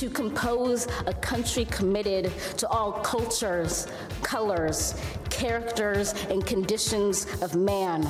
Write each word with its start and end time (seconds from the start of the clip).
To 0.00 0.10
compose 0.10 0.86
a 1.06 1.14
country 1.14 1.64
committed 1.64 2.30
to 2.58 2.68
all 2.68 2.92
cultures, 3.00 3.86
colors, 4.22 4.94
characters, 5.30 6.12
and 6.28 6.44
conditions 6.44 7.26
of 7.40 7.54
man. 7.54 8.04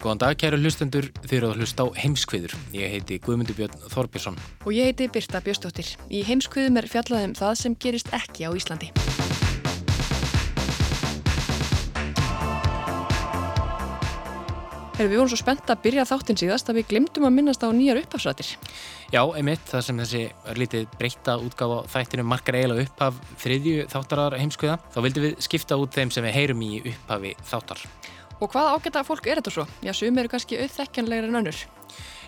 Góðan 0.00 0.18
dag, 0.20 0.36
kæru 0.40 0.56
hlustendur, 0.56 1.10
þið 1.20 1.36
eru 1.36 1.50
að 1.50 1.60
hlusta 1.60 1.84
á 1.84 1.86
heimskviður. 2.00 2.56
Ég 2.72 2.96
heiti 2.96 3.20
Guðmundur 3.24 3.60
Björn 3.60 3.76
Þorbjörnsson. 3.92 4.40
Og 4.64 4.72
ég 4.72 4.88
heiti 4.88 5.12
Birta 5.12 5.44
Björnstóttir. 5.44 5.98
Í 6.08 6.24
heimskviðum 6.24 6.80
er 6.80 6.88
fjallaðum 6.88 7.36
það 7.36 7.60
sem 7.60 7.76
gerist 7.76 8.08
ekki 8.16 8.48
á 8.48 8.56
Íslandi. 8.56 8.92
Erum 14.94 15.10
við 15.10 15.18
vorum 15.18 15.30
svo 15.32 15.40
spennt 15.40 15.70
að 15.72 15.80
byrja 15.82 16.04
þáttinn 16.06 16.38
síðast 16.38 16.68
að 16.70 16.76
við 16.78 16.84
glimtum 16.92 17.24
að 17.26 17.32
minnast 17.34 17.64
á 17.66 17.68
nýjar 17.74 17.98
upphafsrættir. 17.98 18.52
Já, 19.10 19.20
einmitt, 19.26 19.64
það 19.66 19.82
sem 19.88 20.02
þessi 20.04 20.20
lítið 20.54 20.84
breyta 21.00 21.34
útgáfa 21.42 21.80
þættinu 21.90 22.26
margar 22.30 22.60
eiginlega 22.60 22.84
upphaf 22.86 23.18
þriðju 23.42 23.88
þáttarar 23.90 24.38
heimskviða. 24.38 24.76
Þá 24.94 24.98
vildum 25.08 25.26
við 25.26 25.34
skipta 25.48 25.78
út 25.82 25.98
þeim 25.98 26.14
sem 26.14 26.28
við 26.28 26.36
heyrum 26.38 26.62
í 26.62 26.70
upphafi 26.92 27.34
þáttar. 27.50 27.82
Og 28.38 28.52
hvað 28.52 28.70
ágæta 28.76 29.02
fólk 29.08 29.26
er 29.26 29.42
þetta 29.42 29.54
svo? 29.56 29.64
Já, 29.82 29.90
sum 29.98 30.22
eru 30.22 30.30
kannski 30.30 30.60
auðþekkjanlegar 30.62 31.26
en 31.26 31.40
önnur. 31.42 31.64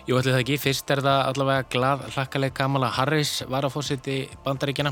Jú, 0.07 0.15
ætli 0.19 0.31
það 0.31 0.43
ekki. 0.43 0.59
Fyrst 0.63 0.91
er 0.91 1.03
það 1.03 1.21
allavega 1.31 1.65
glad 1.71 2.03
hlakkaleg 2.17 2.53
Kamala 2.55 2.91
Harris 2.95 3.33
var 3.51 3.67
á 3.67 3.69
fósiti 3.71 4.21
bandaríkjana. 4.43 4.91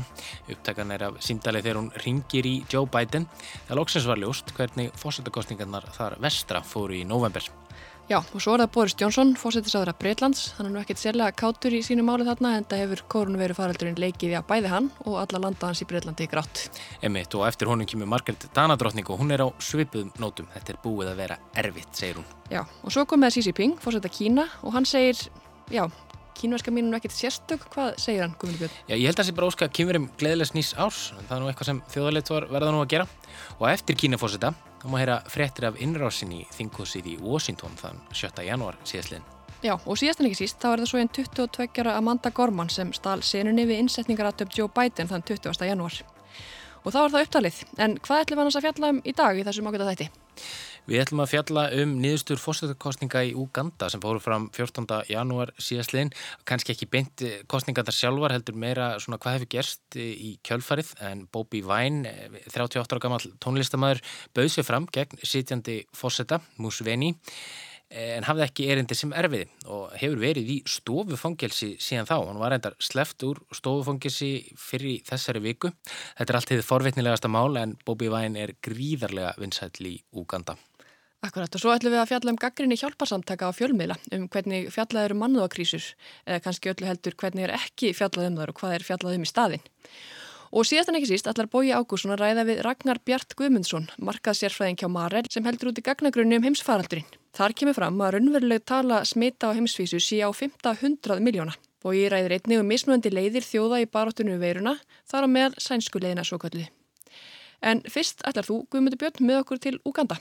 Upptakan 0.52 0.96
er 0.96 1.06
af 1.10 1.20
síndalið 1.24 1.68
þegar 1.68 1.80
hún 1.82 1.92
ringir 2.04 2.48
í 2.48 2.56
Joe 2.72 2.88
Biden. 2.88 3.28
Það 3.68 3.80
lóksins 3.80 4.08
var 4.08 4.20
ljóst 4.20 4.52
hvernig 4.56 4.92
fósitakostningarnar 5.00 5.88
þar 5.96 6.20
vestra 6.24 6.64
fóru 6.64 7.00
í 7.00 7.06
november. 7.08 7.48
Já, 8.06 8.20
og 8.22 8.38
svo 8.38 8.52
er 8.54 8.62
það 8.62 8.68
Boris 8.76 8.92
Johnson, 9.00 9.32
fósittisáður 9.34 9.88
af 9.90 9.96
Breitlands. 9.98 10.42
Hann 10.54 10.68
er 10.68 10.70
nú 10.70 10.78
ekkert 10.78 11.00
sérlega 11.00 11.34
kátur 11.34 11.74
í 11.74 11.80
sínu 11.82 12.04
máli 12.06 12.22
þarna 12.28 12.52
en 12.54 12.66
það 12.70 12.82
hefur 12.84 13.00
koronaviru 13.10 13.56
faraldurinn 13.58 13.98
leikið 13.98 14.30
í 14.30 14.36
að 14.38 14.44
bæði 14.46 14.70
hann 14.70 14.86
og 15.02 15.16
alla 15.24 15.40
landa 15.42 15.66
hans 15.66 15.82
í 15.82 15.88
Breitlandi 15.90 16.28
í 16.28 16.30
grátt. 16.30 16.68
Emitt 17.02 17.34
og 17.34 17.42
eftir 17.48 17.66
honum 17.66 17.88
kemur 17.90 18.06
Margaret 18.12 18.46
Danadrottning 18.54 19.10
og 19.10 19.18
hún 19.18 19.34
er 19.34 19.42
á 19.42 19.50
svipuðum 19.58 20.12
nótum. 20.22 20.46
Þetta 20.54 20.76
er 20.76 20.78
búið 20.84 21.10
að 21.10 21.18
vera 21.24 21.38
erfitt, 21.58 21.90
segir 21.98 22.20
hún. 22.20 22.28
Já, 22.46 22.62
og 22.62 22.94
svo 22.94 23.02
kom 23.10 23.24
með 23.26 23.40
Xi 23.40 23.48
Jinping, 23.48 23.74
fósitta 23.82 24.12
Kína 24.14 24.46
og 24.62 24.76
hann 24.76 24.86
segir, 24.86 25.24
já, 25.74 25.88
kínverska 26.38 26.70
mínu 26.70 26.94
er 26.94 27.00
ekkert 27.00 27.16
sérstök, 27.16 27.66
hvað 27.74 27.98
segir 28.04 28.22
hann, 28.22 28.38
Guðmundur 28.38 28.68
Björn? 28.68 28.78
Já, 28.86 28.94
ég 28.94 29.08
held 29.08 29.16
að 29.16 29.24
það 29.24 29.28
sé 29.32 29.36
bara 29.40 29.50
óska 29.50 29.66
að 29.66 29.74
kynverum 29.80 30.08
gleðilegs 30.20 30.54
nýs 30.54 30.72
árs, 30.78 31.02
það 31.26 31.36
er 31.40 31.42
nú 31.42 31.50
eitthvað 31.50 31.72
sem 31.72 31.82
þjóðarleitt 31.90 32.32
var 32.36 32.48
verða 32.54 32.74
nú 32.76 32.82
að 32.84 32.90
gera 32.92 33.10
og 33.56 33.68
eftir 33.72 33.98
Kínafósita 33.98 34.52
þá 34.82 34.86
má 34.90 34.98
heyra 35.00 35.20
frettir 35.30 35.68
af 35.68 35.80
innrásinni 35.82 36.42
í 36.42 36.50
þingkosið 36.56 37.08
í 37.12 37.16
Washington 37.22 37.74
þann 37.80 38.02
7. 38.12 38.44
janúar 38.46 38.78
síðastlinn. 38.84 39.24
Já, 39.64 39.72
og 39.74 39.96
síðast 39.98 40.20
en 40.20 40.28
ekki 40.28 40.42
síst, 40.42 40.58
þá 40.60 40.68
er 40.72 40.82
það 40.82 40.90
svo 40.90 41.00
einn 41.00 41.12
22 41.16 41.80
ára 41.82 41.96
Amanda 41.96 42.30
Gorman 42.30 42.68
sem 42.70 42.92
stál 42.94 43.22
senunni 43.24 43.64
við 43.66 43.80
innsetningaratöp 43.84 44.52
Joe 44.54 44.68
Biden 44.68 45.08
þann 45.10 45.24
20. 45.26 45.56
janúar. 45.66 45.96
Og 46.84 46.94
þá 46.94 46.98
er 47.00 47.14
það 47.14 47.24
upptalið, 47.26 47.60
en 47.82 47.96
hvað 47.98 48.20
ætlum 48.22 48.38
við 48.38 48.44
annars 48.44 48.58
að 48.60 48.66
fjalla 48.68 48.90
um 48.92 49.00
í 49.02 49.14
dag 49.16 49.38
í 49.40 49.46
þessum 49.48 49.70
ákveða 49.70 49.88
þætti? 49.90 50.06
Við 50.86 51.00
ætlum 51.02 51.24
að 51.24 51.32
fjalla 51.32 51.62
um 51.82 51.96
niðurstur 51.98 52.38
fórstöðukostninga 52.38 53.24
í 53.26 53.32
Uganda 53.34 53.88
sem 53.90 54.02
fóru 54.02 54.20
fram 54.22 54.44
14. 54.54 54.86
janúar 55.10 55.50
síðastliðin. 55.58 56.12
Kanski 56.46 56.76
ekki 56.76 56.86
beint 56.92 57.24
kostninga 57.50 57.82
þar 57.88 57.96
sjálfar 57.96 58.34
heldur 58.36 58.54
meira 58.62 58.92
svona 59.02 59.18
hvað 59.18 59.40
hefur 59.40 59.50
gerst 59.56 59.98
í 59.98 60.36
kjölfarið 60.46 60.92
en 61.08 61.24
Bobby 61.34 61.64
Vine, 61.66 62.14
38 62.54 62.94
ára 62.94 63.02
gammal 63.02 63.18
tónlistamæður, 63.42 64.02
bauð 64.38 64.52
sér 64.54 64.68
fram 64.68 64.86
gegn 64.94 65.18
sitjandi 65.26 65.80
fórseta 65.90 66.38
Musveni 66.62 67.16
en 67.90 68.26
hafði 68.26 68.46
ekki 68.46 68.68
erindi 68.70 68.96
sem 68.98 69.12
erfiði 69.14 69.46
og 69.70 69.90
hefur 69.98 70.22
verið 70.22 70.54
í 70.54 70.56
stofufangelsi 70.70 71.72
síðan 71.82 72.08
þá. 72.08 72.16
Hann 72.28 72.40
var 72.42 72.54
reyndar 72.54 72.78
sleft 72.82 73.22
úr 73.26 73.42
stofufangelsi 73.54 74.30
fyrir 74.58 75.02
þessari 75.06 75.42
viku. 75.44 75.70
Þetta 76.18 76.30
er 76.30 76.40
allt 76.40 76.54
hefðið 76.54 76.70
forvitnilegasta 76.70 77.30
mál 77.30 77.58
en 77.58 77.76
Bobby 77.86 78.10
Vine 78.10 78.46
er 78.46 78.56
gríðarlega 78.62 79.36
vinsætli 79.42 79.96
í 79.96 80.02
Uganda. 80.18 80.56
Akkurat 81.24 81.54
og 81.56 81.62
svo 81.62 81.72
ætlum 81.72 81.94
við 81.94 82.02
að 82.02 82.10
fjalla 82.10 82.32
um 82.34 82.38
gaggrinni 82.38 82.76
hjálparsamtaka 82.76 83.48
á 83.48 83.52
fjölmiðla 83.56 83.96
um 84.14 84.26
hvernig 84.28 84.68
fjallað 84.74 85.08
eru 85.08 85.16
mannúðakrísur 85.22 85.86
eða 86.26 86.42
kannski 86.44 86.70
öllu 86.74 86.90
heldur 86.90 87.16
hvernig 87.16 87.46
er 87.46 87.54
ekki 87.56 87.94
fjallað 87.96 88.28
um 88.28 88.38
þar 88.40 88.52
og 88.52 88.60
hvað 88.60 88.76
er 88.76 88.84
fjallað 88.86 89.16
um 89.16 89.24
í 89.24 89.30
staðin. 89.30 89.64
Og 90.56 90.66
síðast 90.68 90.92
en 90.92 90.98
ekki 91.00 91.08
síst 91.10 91.26
allar 91.26 91.48
Bói 91.50 91.72
Ágússon 91.74 92.12
að 92.14 92.22
ræða 92.22 92.44
við 92.46 92.60
Ragnar 92.64 93.00
Bjart 93.04 93.34
Guðmundsson, 93.38 93.88
markað 93.98 94.38
sérfræðing 94.42 94.78
hjá 94.78 94.88
Marel 94.92 95.24
sem 95.32 95.44
heldur 95.44 95.72
út 95.72 95.80
í 95.80 95.84
gagnagrunni 95.84 96.38
um 96.38 96.46
heimsfaraldurinn. 96.46 97.08
Þar 97.36 97.56
kemur 97.58 97.76
fram 97.76 97.98
að 98.04 98.14
raunveruleg 98.16 98.64
tala 98.68 99.02
smita 99.08 99.50
á 99.50 99.56
heimsvísu 99.56 100.00
sé 100.00 100.22
á 100.22 100.30
500 100.30 101.18
miljóna. 101.24 101.56
Bói 101.82 102.06
ræðir 102.12 102.38
einnig 102.38 102.62
um 102.62 102.70
mismunandi 102.70 103.12
leiðir 103.12 103.44
þjóða 103.44 103.82
í 103.82 103.90
baróttunum 103.90 104.40
veiruna, 104.40 104.76
þar 105.10 105.26
á 105.26 105.34
meðal 105.34 105.60
sænsku 105.60 106.00
leiðina 106.00 106.24
svo 106.24 106.38
köllu. 106.40 106.68
En 107.60 107.82
fyrst 107.90 108.24
ætlar 108.24 108.46
þú, 108.46 108.62
Guðmundur 108.70 109.02
Björn, 109.02 109.22
með 109.26 109.42
okkur 109.42 109.62
til 109.66 109.78
Uganda. 109.84 110.20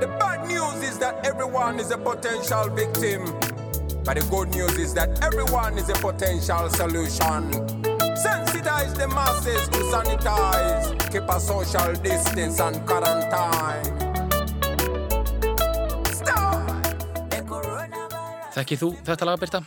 The 0.00 0.08
bad 0.18 0.48
news 0.48 0.82
is 0.82 0.98
that 0.98 1.24
everyone 1.24 1.78
is 1.78 1.90
a 1.90 1.98
potential 1.98 2.68
victim. 2.70 3.22
But 4.04 4.18
the 4.18 4.26
good 4.28 4.50
news 4.54 4.76
is 4.76 4.92
that 4.94 5.22
everyone 5.22 5.78
is 5.78 5.88
a 5.88 5.94
potential 5.94 6.68
solution. 6.70 7.50
Sensitize 8.18 8.94
the 8.98 9.06
masses 9.08 9.68
to 9.68 9.78
sanitize, 9.92 11.12
keep 11.12 11.28
a 11.28 11.38
social 11.40 11.94
distance 12.02 12.60
and 12.60 12.84
quarantine. 12.86 14.04
Þekkið 18.54 18.82
þú 18.82 18.90
þetta 19.02 19.26
laga, 19.26 19.40
Birta? 19.42 19.60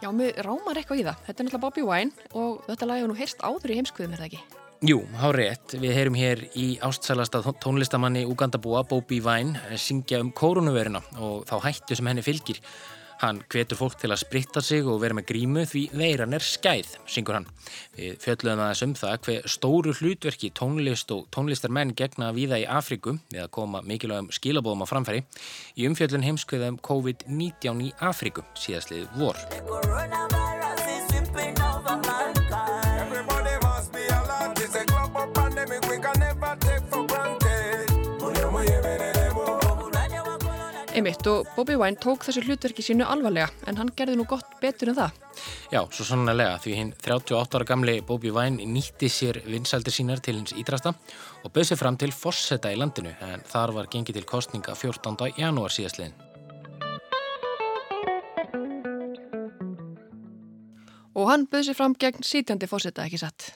Já, 0.00 0.08
mér 0.12 0.38
rámar 0.44 0.78
eitthvað 0.80 1.00
í 1.00 1.04
það. 1.08 1.18
Þetta 1.26 1.42
er 1.42 1.48
náttúrulega 1.48 1.64
Bobby 1.64 1.82
Wine 1.84 2.30
og 2.32 2.62
þetta 2.68 2.88
lag 2.88 3.02
hefur 3.02 3.12
nú 3.12 3.18
heyrst 3.18 3.44
áður 3.44 3.72
í 3.72 3.80
heimskuðum, 3.80 4.14
er 4.16 4.22
það 4.22 4.30
ekki? 4.30 4.65
Jú, 4.84 4.98
há 5.16 5.30
rétt. 5.32 5.72
Við 5.80 5.94
heyrum 5.96 6.16
hér 6.18 6.42
í 6.52 6.66
ástsælasta 6.84 7.40
tónlistamanni 7.62 8.26
Ugandabúa, 8.28 8.82
Bobby 8.84 9.22
Vine, 9.24 9.56
syngja 9.80 10.20
um 10.20 10.28
koronaviruna 10.36 11.00
og 11.16 11.46
þá 11.48 11.56
hættu 11.64 11.96
sem 11.96 12.10
henni 12.10 12.24
fylgir. 12.24 12.60
Hann 13.22 13.38
hvetur 13.48 13.78
fólk 13.80 13.96
til 13.96 14.10
að 14.12 14.20
spritta 14.20 14.60
sig 14.60 14.84
og 14.84 14.98
vera 15.00 15.16
með 15.16 15.30
grímu 15.30 15.62
því 15.64 15.86
veiran 15.96 16.36
er 16.36 16.44
skæð, 16.44 16.90
syngur 17.08 17.38
hann. 17.38 17.46
Við 17.96 18.18
fjöldluðum 18.20 18.64
aðeins 18.66 18.84
um 18.84 18.94
það 19.00 19.16
hver 19.24 19.48
stóru 19.48 19.94
hlutverki 19.96 20.52
tónlist 20.52 21.14
og 21.16 21.24
tónlistarmenn 21.32 21.96
gegna 21.96 22.34
viða 22.36 22.60
í 22.60 22.66
Afriku 22.68 23.16
við 23.32 23.46
að 23.46 23.54
koma 23.56 23.80
mikilvægum 23.80 24.28
skilabóðum 24.36 24.84
á 24.84 24.92
framfæri 24.92 25.24
í 25.80 25.88
umfjöldlun 25.88 26.26
heimskveðum 26.28 26.76
COVID-19 26.84 27.86
í 27.88 27.94
Afriku 28.04 28.44
síðastlið 28.60 29.08
vor. 29.16 29.40
Einmitt 40.96 41.26
og 41.28 41.44
Bobby 41.52 41.74
Wine 41.76 41.98
tók 42.00 42.22
þessu 42.24 42.40
hlutverki 42.46 42.80
sínu 42.80 43.04
alvarlega 43.04 43.50
en 43.68 43.76
hann 43.76 43.90
gerði 43.98 44.14
nú 44.16 44.24
gott 44.30 44.54
betur 44.62 44.94
en 44.94 44.96
það. 44.96 45.18
Já, 45.68 45.82
svo 45.92 46.06
sannlega 46.08 46.54
því 46.64 46.76
hinn 46.78 46.92
38 46.96 47.58
ára 47.58 47.66
gamli 47.68 47.98
Bobby 48.08 48.32
Wine 48.32 48.64
nýtti 48.72 49.10
sér 49.12 49.42
vinsaldir 49.44 49.92
sínar 49.92 50.24
til 50.24 50.38
hins 50.38 50.56
ídrasta 50.56 50.94
og 51.44 51.52
bauð 51.52 51.68
sér 51.68 51.82
fram 51.82 52.00
til 52.00 52.16
Fosseta 52.16 52.72
í 52.72 52.80
landinu 52.80 53.12
en 53.28 53.44
þar 53.44 53.76
var 53.76 53.92
gengið 53.92 54.22
til 54.22 54.30
kostninga 54.30 54.72
14. 54.72 55.36
janúar 55.36 55.76
síðastliðin. 55.76 56.16
Og 61.16 61.30
hann 61.30 61.46
bauð 61.48 61.70
sér 61.70 61.76
fram 61.78 61.94
gegn 61.96 62.24
sítjandi 62.26 62.68
fósetta, 62.68 63.06
ekki 63.08 63.20
satt? 63.20 63.48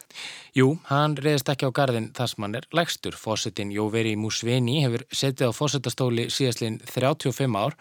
Jú, 0.57 0.79
hann 0.89 1.19
reyðist 1.21 1.51
ekki 1.53 1.69
á 1.69 1.77
gardin 1.77 2.09
þar 2.17 2.31
sem 2.33 2.47
hann 2.47 2.57
er 2.57 2.69
lægstur. 2.73 3.17
Fósettin 3.21 3.73
Jóveri 3.75 4.15
Musveni 4.17 4.79
hefur 4.87 5.05
setið 5.13 5.53
á 5.53 5.59
fósettastóli 5.59 6.31
síðastlinn 6.33 6.81
35 6.89 7.59
ár 7.61 7.77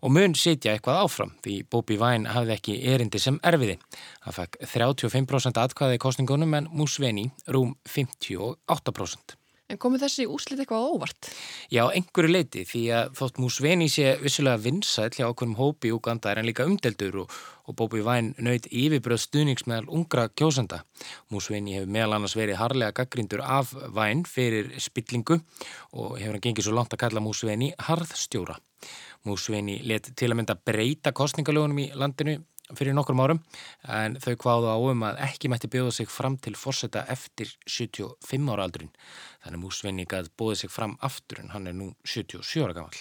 og 0.00 0.14
mun 0.16 0.36
sitja 0.38 0.72
eitthvað 0.72 1.02
áfram 1.04 1.34
því 1.44 1.56
Bobby 1.68 1.98
Vine 2.00 2.32
hafði 2.32 2.56
ekki 2.56 2.78
erindi 2.94 3.20
sem 3.20 3.36
erfiði. 3.44 3.76
Það 4.24 4.38
fekk 4.38 4.56
35% 4.72 5.60
atkvæði 5.66 6.00
í 6.00 6.02
kostningunum 6.06 6.56
en 6.56 6.70
Musveni 6.72 7.28
rúm 7.52 7.76
58%. 7.84 9.39
En 9.70 9.78
komið 9.78 10.02
þessi 10.02 10.24
úslit 10.26 10.58
eitthvað 10.64 10.86
óvart? 10.96 11.28
Já, 11.70 11.84
einhverju 11.94 12.32
leiti 12.32 12.64
því 12.66 12.80
að 12.96 13.12
þótt 13.20 13.36
Musveni 13.38 13.86
sé 13.92 14.16
vissulega 14.18 14.58
vinsæll 14.64 15.12
hjá 15.14 15.28
okkurum 15.28 15.54
hópi 15.60 15.92
í 15.92 15.94
Uganda 15.94 16.32
er 16.32 16.40
hann 16.40 16.48
líka 16.48 16.66
umdeldur 16.66 17.20
og, 17.22 17.36
og 17.70 17.76
Bobby 17.78 18.02
Vine 18.02 18.34
nöyð 18.42 18.66
yfirbröð 18.66 19.22
stuðnings 19.22 19.68
meðal 19.70 19.86
ungra 19.94 20.26
kjósenda. 20.34 20.82
Musveni 21.30 21.78
hefur 21.78 21.94
meðal 21.94 22.18
annars 22.18 22.34
verið 22.38 22.58
harlega 22.58 22.96
gaggrindur 22.98 23.44
af 23.46 23.70
Vine 23.94 24.26
fyrir 24.26 24.72
spillingu 24.82 25.38
og 25.38 26.18
hefur 26.18 26.34
hann 26.34 26.46
gengið 26.48 26.66
svo 26.66 26.74
langt 26.74 26.96
að 26.96 27.04
kalla 27.04 27.22
Musveni 27.22 27.70
harðstjóra. 27.86 28.58
Musveni 29.28 29.78
let 29.86 30.10
til 30.16 30.32
að 30.32 30.40
mynda 30.40 30.58
breyta 30.58 31.14
kostningalögunum 31.14 31.84
í 31.84 31.90
landinu 31.94 32.40
fyrir 32.78 32.96
nokkrum 32.96 33.22
árum 33.22 33.40
en 33.88 34.16
þau 34.22 34.34
kváðu 34.40 34.70
á 34.70 34.76
um 34.76 35.04
að 35.08 35.20
ekki 35.26 35.50
mætti 35.52 35.70
bjóða 35.72 35.94
sig 35.96 36.10
fram 36.12 36.36
til 36.38 36.54
fórseta 36.58 37.04
eftir 37.12 37.52
75 37.66 38.52
ára 38.52 38.66
aldurinn. 38.68 38.92
Þannig 39.44 39.62
Músvinni 39.64 40.06
gæði 40.08 40.32
bóðið 40.38 40.64
sig 40.64 40.74
fram 40.74 40.96
aftur 41.00 41.42
en 41.42 41.52
hann 41.54 41.70
er 41.70 41.76
nú 41.76 41.92
77 42.04 42.64
ára 42.66 42.76
gammal. 42.76 42.96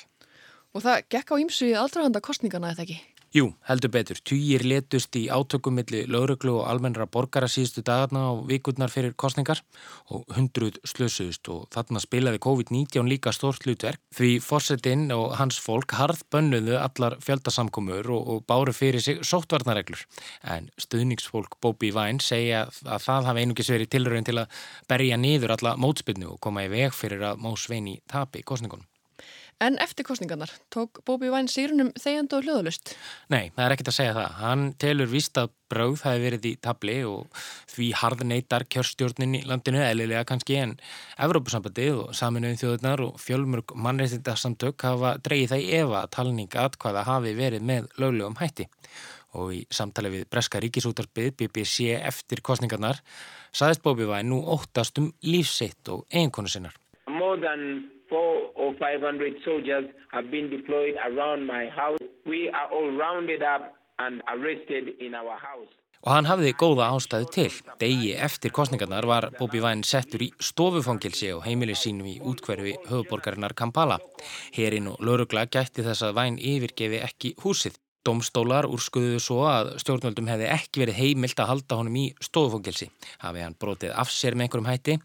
Og 0.74 0.86
það 0.86 1.08
gekk 1.16 1.34
á 1.34 1.42
ímsu 1.42 1.72
í 1.72 1.78
aldrahanda 1.78 2.22
kostningana 2.22 2.74
eða 2.76 2.86
ekki? 2.86 3.00
Jú, 3.30 3.52
heldur 3.70 3.92
betur. 3.94 4.18
Týjir 4.26 4.64
letust 4.66 5.14
í 5.14 5.28
átökum 5.30 5.76
millir 5.78 6.08
lauruglu 6.10 6.56
og 6.64 6.64
almennra 6.72 7.06
borgara 7.06 7.46
síðustu 7.46 7.84
dagarna 7.86 8.24
á 8.26 8.42
vikurnar 8.50 8.90
fyrir 8.90 9.14
kostningar 9.14 9.62
og 10.10 10.26
hundruð 10.34 10.80
slösuðust 10.82 11.46
og 11.54 11.68
þarna 11.70 12.02
spilaði 12.02 12.42
COVID-19 12.42 13.06
líka 13.06 13.30
stórt 13.30 13.70
hlutverk 13.70 14.02
því 14.18 14.32
fórsetinn 14.42 15.14
og 15.14 15.38
hans 15.38 15.62
fólk 15.62 15.94
harð 16.00 16.26
bönnuðu 16.34 16.82
allar 16.82 17.20
fjöldasamkomur 17.22 18.10
og, 18.10 18.34
og 18.34 18.44
báru 18.50 18.74
fyrir 18.74 19.06
sig 19.06 19.22
sóttvarnareglur. 19.22 20.02
En 20.42 20.74
stuðningsfólk 20.82 21.60
Bobby 21.62 21.94
Vine 21.94 22.26
segja 22.26 22.66
að 22.66 23.06
það 23.06 23.30
hafi 23.30 23.46
einungis 23.46 23.70
verið 23.78 23.94
tilröðin 23.94 24.32
til 24.32 24.40
að 24.42 24.62
berja 24.90 25.22
niður 25.22 25.60
alla 25.60 25.78
mótspilnu 25.78 26.34
og 26.34 26.42
koma 26.42 26.66
í 26.66 26.74
veg 26.74 26.98
fyrir 26.98 27.30
að 27.30 27.46
Mó 27.46 27.54
Sveini 27.54 28.00
tapi 28.10 28.42
kostningunum. 28.42 28.89
En 29.60 29.76
eftir 29.84 30.06
kostningarnar, 30.08 30.52
tók 30.72 31.02
Bóbi 31.04 31.28
Væn 31.28 31.50
sírunum 31.52 31.90
þegjand 32.00 32.32
og 32.38 32.46
hljóðalust? 32.46 32.94
Nei, 33.28 33.50
það 33.58 33.66
er 33.66 33.74
ekkert 33.74 33.90
að 33.92 33.98
segja 33.98 34.14
það. 34.16 34.38
Hann 34.40 34.64
telur 34.80 35.10
vist 35.12 35.40
að 35.42 35.50
brauð 35.74 36.04
hafi 36.08 36.22
verið 36.24 36.48
í 36.48 36.52
tabli 36.64 36.96
og 37.04 37.42
því 37.74 37.90
harðneitar 38.00 38.64
kjörstjórnin 38.72 39.36
í 39.36 39.44
landinu, 39.50 39.82
eðlilega 39.84 40.24
kannski, 40.32 40.56
en 40.64 40.78
Evrópusambandið 41.20 42.00
og 42.06 42.16
saminuðin 42.16 42.62
þjóðurnar 42.64 43.06
og 43.10 43.20
fjölmörg 43.20 43.76
mannreitindarsamtök 43.76 44.88
hafa 44.88 45.14
dreyið 45.28 45.52
það 45.52 45.68
í 45.68 45.70
efa 45.82 46.00
að 46.06 46.10
talninga 46.16 46.64
að 46.64 46.80
hvaða 46.80 47.06
hafi 47.12 47.38
verið 47.44 47.70
með 47.74 47.94
löglegum 48.00 48.40
hætti. 48.40 48.72
Og 49.36 49.54
í 49.60 49.62
samtali 49.76 50.16
við 50.16 50.28
Breska 50.32 50.64
ríkisútarbið 50.64 51.34
BBC 51.44 52.00
eftir 52.00 52.40
kostningarnar 52.40 53.04
saðist 53.52 53.84
Bóbi 53.84 54.08
Væn 54.08 54.32
nú 54.32 54.40
óttast 54.56 55.04
um 55.04 55.12
lífsitt 55.20 55.92
og 55.92 56.08
eiginkonu 56.08 56.48
sinnar. 56.48 56.80
More 57.12 57.36
than 57.36 57.99
four 58.10 58.52
or 58.56 58.74
five 58.82 59.02
hundred 59.02 59.34
soldiers 59.46 59.86
have 60.12 60.28
been 60.32 60.50
deployed 60.50 60.96
around 61.08 61.46
my 61.46 61.70
house. 61.70 62.00
We 62.26 62.50
are 62.50 62.70
all 62.76 62.90
rounded 62.98 63.42
up 63.42 63.74
and 64.00 64.22
arrested 64.34 64.96
in 65.00 65.14
our 65.16 65.38
house. 65.38 65.72
Og 66.00 66.14
hann 66.16 66.30
hafði 66.30 66.54
góða 66.56 66.86
ástæðu 66.96 67.28
til. 67.36 67.56
Degi 67.82 68.14
eftir 68.16 68.54
kostningarnar 68.56 69.04
var 69.04 69.26
Bóbi 69.36 69.60
Væn 69.60 69.82
settur 69.84 70.24
í 70.24 70.30
stofufangilsi 70.40 71.34
og 71.36 71.44
heimili 71.44 71.76
sínum 71.76 72.08
í 72.08 72.22
útkverfi 72.24 72.78
höfuborgarinnar 72.88 73.52
Kampala. 73.52 73.98
Herin 74.56 74.88
og 74.94 75.04
laurugla 75.04 75.44
gætti 75.52 75.84
þess 75.84 76.06
að 76.08 76.16
Væn 76.22 76.40
yfirgefi 76.40 77.02
ekki 77.04 77.34
húsið. 77.44 77.76
Domstólar 78.08 78.64
úrskuðuðu 78.72 79.20
svo 79.20 79.42
að 79.52 79.74
stjórnvöldum 79.84 80.32
hefði 80.32 80.48
ekki 80.56 80.86
verið 80.86 81.02
heimilt 81.02 81.44
að 81.44 81.52
halda 81.52 81.82
honum 81.82 82.00
í 82.00 82.06
stofufangilsi. 82.24 82.88
Hafi 83.20 83.44
hann 83.44 83.60
brotið 83.60 83.92
af 83.92 84.16
sér 84.16 84.40
með 84.40 84.48
einhverjum 84.48 84.72
hætti 84.72 84.98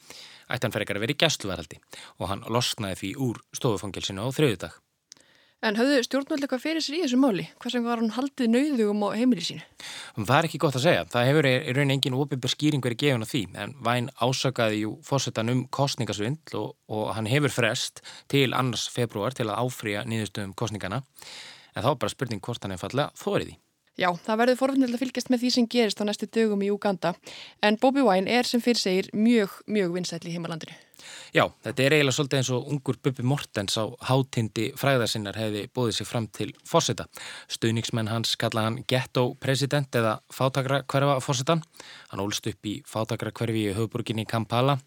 ætti 0.49 0.67
hann 0.67 0.75
fyrir 0.75 0.87
ekki 0.87 0.97
að 0.97 1.05
vera 1.05 1.17
í 1.17 1.21
gæstluverhaldi 1.25 1.83
og 2.21 2.31
hann 2.31 2.47
losnaði 2.53 3.01
því 3.01 3.13
úr 3.27 3.45
stofufangilsinu 3.57 4.27
á 4.27 4.29
þriðudag. 4.35 4.81
En 5.65 5.79
höfðu 5.79 6.03
stjórnvöld 6.05 6.45
eitthvað 6.45 6.61
fyrir 6.61 6.85
sér 6.85 6.99
í 6.99 7.03
þessu 7.07 7.17
máli? 7.17 7.47
Hvað 7.63 7.73
sem 7.73 7.87
var 7.87 8.01
hann 8.03 8.13
haldið 8.13 8.51
nauðugum 8.53 9.05
á 9.09 9.17
heimili 9.17 9.45
sínu? 9.47 9.65
Það 10.19 10.35
er 10.37 10.49
ekki 10.51 10.61
gott 10.61 10.77
að 10.77 10.85
segja. 10.85 11.07
Það 11.15 11.29
hefur 11.31 11.49
í 11.49 11.55
raun 11.79 11.95
engin 11.95 12.19
óbyrgur 12.19 12.53
skýring 12.53 12.85
verið 12.85 13.01
gefin 13.01 13.25
á 13.25 13.29
því 13.31 13.43
en 13.63 13.73
Væn 13.87 14.11
ásakaði 14.21 14.83
jú 14.83 14.93
fórsetan 15.09 15.55
um 15.55 15.65
kostningasvindl 15.73 16.61
og, 16.61 16.77
og 16.93 17.15
hann 17.17 17.31
hefur 17.33 17.55
frest 17.55 18.05
til 18.29 18.51
annars 18.53 18.91
februar 18.93 19.33
til 19.33 19.49
að 19.49 19.63
áfrýja 19.65 20.05
nýðustöðum 20.05 20.53
kostningana 20.53 21.01
en 21.73 21.81
þá 21.81 21.95
er 21.95 22.01
bara 22.03 22.13
spurning 22.13 22.45
hvort 22.45 22.61
hann 22.61 22.77
er 22.77 22.85
fallega 22.85 23.15
þórið 23.25 23.55
í. 23.55 23.61
Já, 23.95 24.09
það 24.27 24.41
verður 24.41 24.59
forvindilegt 24.59 24.97
að 24.99 25.03
fylgjast 25.05 25.29
með 25.31 25.45
því 25.45 25.51
sem 25.55 25.67
gerist 25.71 26.01
á 26.03 26.05
næstu 26.09 26.27
dögum 26.27 26.63
í 26.67 26.71
Uganda 26.75 27.13
en 27.63 27.77
Bobby 27.79 28.03
Wine 28.03 28.27
er 28.27 28.49
sem 28.49 28.63
fyrir 28.63 28.81
segir 28.81 29.11
mjög, 29.15 29.61
mjög 29.71 29.95
vinsætli 29.95 30.33
í 30.33 30.35
heimalandinu. 30.35 30.75
Já, 31.35 31.45
þetta 31.63 31.85
er 31.85 31.95
eiginlega 31.95 32.17
svolítið 32.17 32.41
eins 32.41 32.51
og 32.57 32.71
ungur 32.73 32.99
Bubbi 33.05 33.27
Mortens 33.31 33.77
á 33.79 33.85
hátindi 34.09 34.71
fræðarsinnar 34.81 35.39
hefði 35.39 35.67
bóðið 35.75 35.99
sér 35.99 36.09
fram 36.11 36.27
til 36.35 36.49
fórseta. 36.67 37.07
Stuðningsmenn 37.55 38.11
hans 38.11 38.35
kalla 38.41 38.67
hann 38.67 38.81
ghetto 38.91 39.29
president 39.39 39.95
eða 39.95 40.17
fátakra 40.33 40.83
hverfa 40.91 41.21
fórsetan. 41.23 41.63
Hann 42.11 42.25
ólst 42.25 42.51
upp 42.51 42.67
í 42.71 42.81
fátakra 42.89 43.35
hverfi 43.35 43.69
í 43.69 43.77
höfuburginni 43.79 44.27
Kampala 44.27 44.81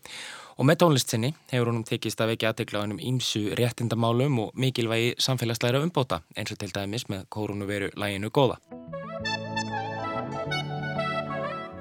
Og 0.47 0.47
með 0.66 0.80
tónlistinni 0.82 1.30
hefur 1.52 1.70
húnum 1.70 1.84
tekist 1.86 2.22
að 2.24 2.32
vekja 2.32 2.50
aðtegla 2.50 2.80
á 2.82 2.84
hennum 2.88 3.02
ímsu 3.04 3.52
réttindamálum 3.60 4.40
og 4.42 4.56
mikilvægi 4.58 5.12
samfélagslæra 5.22 5.84
umbóta 5.86 6.24
eins 6.34 6.50
og 6.50 6.58
til 6.58 6.72
dæmis 6.74 7.06
með 7.12 7.28
koronaviru 7.30 7.92
læginu 7.94 8.32
góða. 8.34 8.58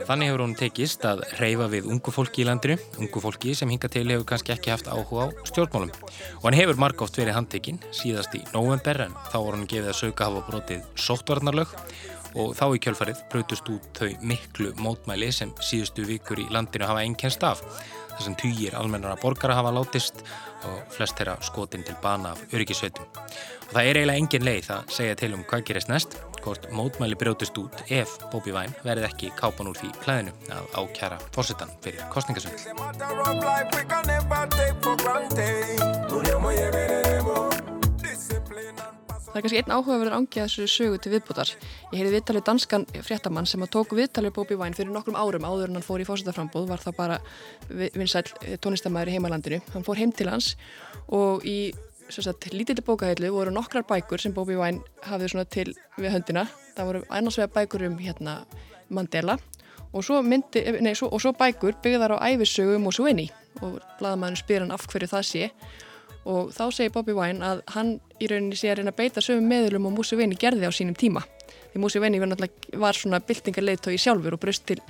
Þannig 0.07 0.29
hefur 0.29 0.43
hún 0.45 0.53
tekist 0.55 1.03
að 1.09 1.25
reyfa 1.41 1.71
við 1.73 1.89
ungu 1.91 2.13
fólki 2.15 2.45
í 2.45 2.47
landinu, 2.47 2.77
ungu 3.01 3.23
fólki 3.25 3.57
sem 3.59 3.73
hinga 3.73 3.89
til 3.91 4.05
hefur 4.05 4.29
kannski 4.29 4.53
ekki 4.55 4.71
haft 4.71 4.93
áhuga 4.93 5.25
á 5.25 5.35
stjórnmálum. 5.49 5.91
Og 6.37 6.45
hann 6.47 6.59
hefur 6.61 6.79
margóft 6.79 7.17
verið 7.19 7.35
handtekinn 7.35 7.81
síðast 7.91 8.37
í 8.39 8.45
november 8.53 9.01
en 9.09 9.17
þá 9.33 9.39
voru 9.41 9.57
hann 9.57 9.67
gefið 9.73 9.91
að 9.91 9.99
söka 10.05 10.29
hafa 10.29 10.45
brotið 10.47 10.87
sóttvarnarlög 11.01 11.75
og 12.37 12.53
þá 12.55 12.67
í 12.69 12.83
kjölfarið 12.85 13.25
brötust 13.33 13.73
út 13.73 13.89
þau 13.99 14.13
miklu 14.21 14.77
mótmæli 14.79 15.33
sem 15.33 15.51
síðustu 15.59 16.07
vikur 16.07 16.45
í 16.45 16.51
landinu 16.55 16.87
hafa 16.87 17.03
einnkenst 17.03 17.43
af. 17.49 17.65
Þar 18.17 18.25
sem 18.25 18.37
týjir 18.41 18.77
almennara 18.79 19.19
borgara 19.21 19.59
hafa 19.59 19.75
látist 19.77 20.23
og 20.65 20.79
flest 20.95 21.19
þeirra 21.19 21.37
skotin 21.45 21.85
til 21.85 21.97
bana 22.03 22.33
af 22.33 22.41
öryggisveitum. 22.49 23.05
Og 23.67 23.75
það 23.75 23.83
er 23.83 24.01
eiginlega 24.01 24.23
engin 24.23 24.47
leið 24.47 24.73
að 24.73 24.97
segja 24.97 25.19
til 25.21 25.33
um 25.37 25.45
hvað 25.51 25.67
gerist 25.69 25.93
næst 25.93 26.17
hvort 26.47 26.69
mótmæli 26.73 27.17
brjótist 27.19 27.59
út 27.61 27.85
ef 27.91 28.17
Bobby 28.33 28.55
Vine 28.55 28.75
verði 28.87 29.09
ekki 29.11 29.33
kápan 29.39 29.71
úr 29.73 29.79
því 29.81 29.93
klæðinu 30.05 30.33
að 30.57 30.65
ákjara 30.81 31.19
fórsetan 31.35 31.73
fyrir 31.85 32.03
kostningasöld. 32.15 32.57
Það 39.37 39.43
er 39.43 39.45
kannski 39.45 39.59
einn 39.61 39.73
áhugaverður 39.77 40.15
ángi 40.17 40.41
að 40.41 40.47
þessu 40.49 40.67
sögu 40.73 40.99
til 41.05 41.11
viðbútar. 41.13 41.51
Ég 41.91 41.99
heyrði 42.01 42.13
viðtalið 42.15 42.45
danskan 42.47 42.87
fréttamann 43.05 43.45
sem 43.45 43.61
að 43.61 43.75
tóku 43.75 43.99
viðtalið 43.99 44.33
Bobby 44.33 44.57
Vine 44.57 44.73
fyrir 44.73 44.95
nokkrum 44.95 45.19
árum 45.21 45.45
áður 45.45 45.69
en 45.69 45.77
hann 45.77 45.85
fór 45.85 46.01
í 46.01 46.07
fórsetaframbóð, 46.09 46.65
var 46.71 46.81
það 46.81 46.95
bara 46.97 47.19
vinsæl 47.69 48.23
tónlistamæður 48.65 49.11
í 49.13 49.17
heimalandinu. 49.19 49.59
Hann 49.75 49.85
fór 49.85 50.01
heim 50.01 50.15
til 50.17 50.31
hans 50.33 50.55
og 51.13 51.45
í 51.45 51.75
lítilli 52.57 52.81
bókahællu 52.87 53.29
voru 53.35 53.53
nokkrar 53.53 53.85
bækur 53.85 54.25
sem 54.25 54.33
Bobby 54.33 54.57
Wine 54.57 54.81
hafði 55.05 55.29
svona 55.35 55.45
til 55.45 55.69
við 55.99 56.17
höndina. 56.17 56.47
Það 56.73 56.89
voru 56.89 57.05
annars 57.13 57.37
vega 57.37 57.53
bækur 57.59 57.85
um 57.91 58.01
hérna, 58.01 58.39
Mandela 58.89 59.37
og 59.93 60.07
svo, 60.07 60.23
myndi, 60.25 60.65
nei, 60.81 60.95
svo, 60.97 61.11
og 61.13 61.21
svo 61.21 61.37
bækur 61.37 61.77
byggðar 61.85 62.17
á 62.17 62.25
æfissögu 62.33 62.81
Mussolini 62.81 63.29
og 63.61 63.83
bladamæðinu 64.01 64.41
spyr 64.41 64.65
hann 64.65 64.73
af 64.73 64.89
hverju 64.89 65.13
það 65.13 65.29
sé 65.29 65.51
og 66.27 66.51
þá 66.55 66.65
segir 66.75 66.93
Bobby 66.95 67.15
Wine 67.17 67.45
að 67.47 67.63
hann 67.75 67.97
í 68.19 68.29
rauninni 68.31 68.59
sé 68.59 68.71
að 68.73 68.81
reyna 68.81 68.93
að 68.95 69.01
beita 69.01 69.25
sögum 69.25 69.49
meðlum 69.51 69.89
og 69.89 69.97
Mussolini 69.97 70.39
gerði 70.39 70.69
á 70.69 70.73
sínum 70.75 70.97
tíma 70.99 71.23
því 71.73 71.83
Mussolini 71.83 72.21
var, 72.23 72.49
var 72.83 72.99
svona 72.99 73.21
byltingarleitói 73.25 73.99
sjálfur 74.01 74.37
og 74.37 74.43
brust 74.43 74.67
til 74.67 74.81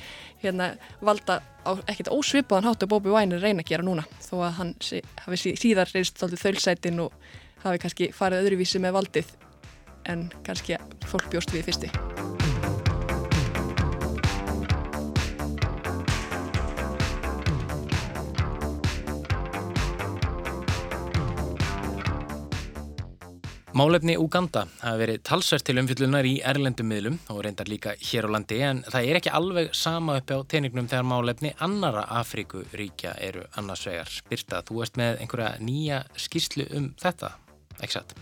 hérna, 0.43 0.73
valda 1.05 1.41
á 1.67 1.73
ekkert 1.91 2.13
ósvipaðan 2.15 2.71
hátt 2.71 2.87
að 2.87 2.93
Bobby 2.95 3.13
Wine 3.13 3.41
reyna 3.43 3.65
að 3.65 3.73
gera 3.73 3.87
núna 3.87 4.07
þó 4.23 4.39
að 4.47 4.57
hann 4.61 4.73
sí, 4.81 5.03
hafi 5.27 5.57
síðar 5.59 5.93
reynst 5.93 6.23
þölsætin 6.23 7.03
og 7.05 7.13
hafi 7.67 7.83
kannski 7.83 8.11
farið 8.15 8.47
öðruvísi 8.47 8.83
með 8.83 8.99
valdið 9.01 9.37
en 10.07 10.29
kannski 10.47 10.79
fólk 11.11 11.31
bjóst 11.33 11.55
við 11.55 11.71
fyrsti. 11.71 12.36
Málefni 23.77 24.15
Uganda 24.17 24.63
hafa 24.81 24.97
verið 24.97 25.21
talsvert 25.29 25.67
til 25.69 25.77
umfyllunar 25.83 26.25
í 26.25 26.39
erlendum 26.49 26.89
miðlum 26.89 27.19
og 27.35 27.43
reyndar 27.45 27.69
líka 27.69 27.93
hér 28.01 28.25
á 28.25 28.31
landi 28.33 28.63
en 28.65 28.81
það 28.89 29.09
er 29.11 29.21
ekki 29.21 29.35
alveg 29.37 29.77
sama 29.77 30.17
uppi 30.23 30.33
á 30.33 30.41
teiningnum 30.49 30.89
þegar 30.89 31.05
málefni 31.11 31.53
annara 31.61 32.07
Afrikuríkja 32.23 33.13
eru 33.21 33.45
annars 33.61 33.85
vegar. 33.85 34.17
Birta, 34.31 34.65
þú 34.65 34.81
ert 34.87 34.97
með 34.97 35.21
einhverja 35.21 35.53
nýja 35.61 36.03
skýrslu 36.17 36.71
um 36.79 36.93
þetta, 37.03 37.35
ekki 37.83 37.99
satt? 37.99 38.17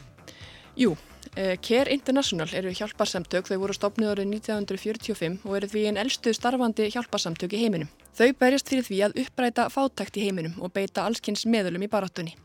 Jú, 0.74 0.96
Eh, 1.36 1.58
Care 1.58 1.90
International 1.90 2.46
eru 2.54 2.70
hjálparsamtök, 2.70 3.48
þau 3.48 3.56
voru 3.58 3.74
stopnið 3.74 4.12
árið 4.12 4.28
1945 4.36 5.40
og 5.42 5.56
eru 5.58 5.70
því 5.72 5.84
einn 5.88 5.98
elstu 5.98 6.30
starfandi 6.36 6.86
hjálparsamtök 6.94 7.56
í 7.56 7.62
heiminum. 7.64 7.90
Þau 8.14 8.28
berjast 8.38 8.70
fyrir 8.70 8.86
því 8.86 9.00
að 9.08 9.18
uppræta 9.24 9.66
fátækt 9.72 10.20
í 10.20 10.28
heiminum 10.28 10.60
og 10.62 10.70
beita 10.76 11.08
allskynns 11.08 11.42
meðlum 11.50 11.82
í 11.82 11.90
baráttunni. 11.90 12.36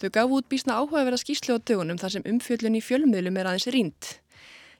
Þau 0.00 0.10
gaf 0.18 0.36
út 0.38 0.48
bísna 0.52 0.78
áhugaverða 0.80 1.22
skýslu 1.22 1.56
á 1.56 1.58
dögunum 1.58 1.98
þar 2.00 2.16
sem 2.16 2.28
umfjöllun 2.28 2.78
í 2.78 2.84
fjölmiðlum 2.84 3.40
er 3.40 3.50
aðeins 3.50 3.68
rínd. 3.74 4.12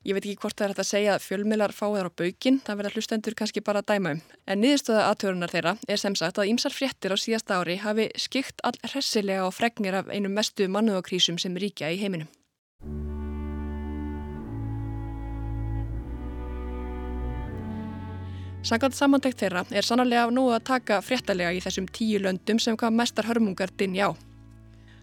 Ég 0.07 0.15
veit 0.15 0.23
ekki 0.23 0.39
hvort 0.39 0.55
það 0.55 0.65
er 0.65 0.71
hægt 0.71 0.81
að 0.85 0.87
segja 0.87 1.15
að 1.17 1.25
fjölmiðlar 1.25 1.73
fáið 1.75 1.97
þar 1.97 2.09
á 2.15 2.19
baukinn, 2.21 2.59
það 2.63 2.77
verða 2.79 2.93
hlustendur 2.95 3.35
kannski 3.35 3.63
bara 3.67 3.81
að 3.83 3.89
dæma 3.91 4.13
um. 4.15 4.21
En 4.47 4.61
niðurstöða 4.63 5.07
aðtörunar 5.11 5.51
þeirra 5.51 5.73
er 5.91 5.99
sem 5.99 6.15
sagt 6.15 6.39
að 6.39 6.53
ýmsar 6.53 6.77
fréttir 6.77 7.11
á 7.11 7.19
síðast 7.19 7.51
ári 7.51 7.75
hafi 7.83 8.07
skikt 8.15 8.63
all 8.63 8.79
hressilega 8.87 9.49
og 9.49 9.57
fregnir 9.57 9.99
af 9.99 10.13
einum 10.13 10.37
mestu 10.39 10.69
mannúðakrísum 10.71 11.41
sem 11.43 11.59
ríkja 11.59 11.91
í 11.91 11.99
heiminum. 11.99 12.31
Sankant 18.67 18.95
samantækt 18.99 19.43
þeirra 19.43 19.61
er 19.71 19.87
sannarlega 19.87 20.31
nú 20.35 20.49
að 20.55 20.65
taka 20.71 21.03
fréttalega 21.03 21.53
í 21.55 21.61
þessum 21.63 21.87
tíu 21.87 22.23
löndum 22.23 22.59
sem 22.63 22.79
hvað 22.79 22.97
mestar 22.99 23.27
hörmungar 23.27 23.75
dinja 23.79 24.11
á. 24.11 24.26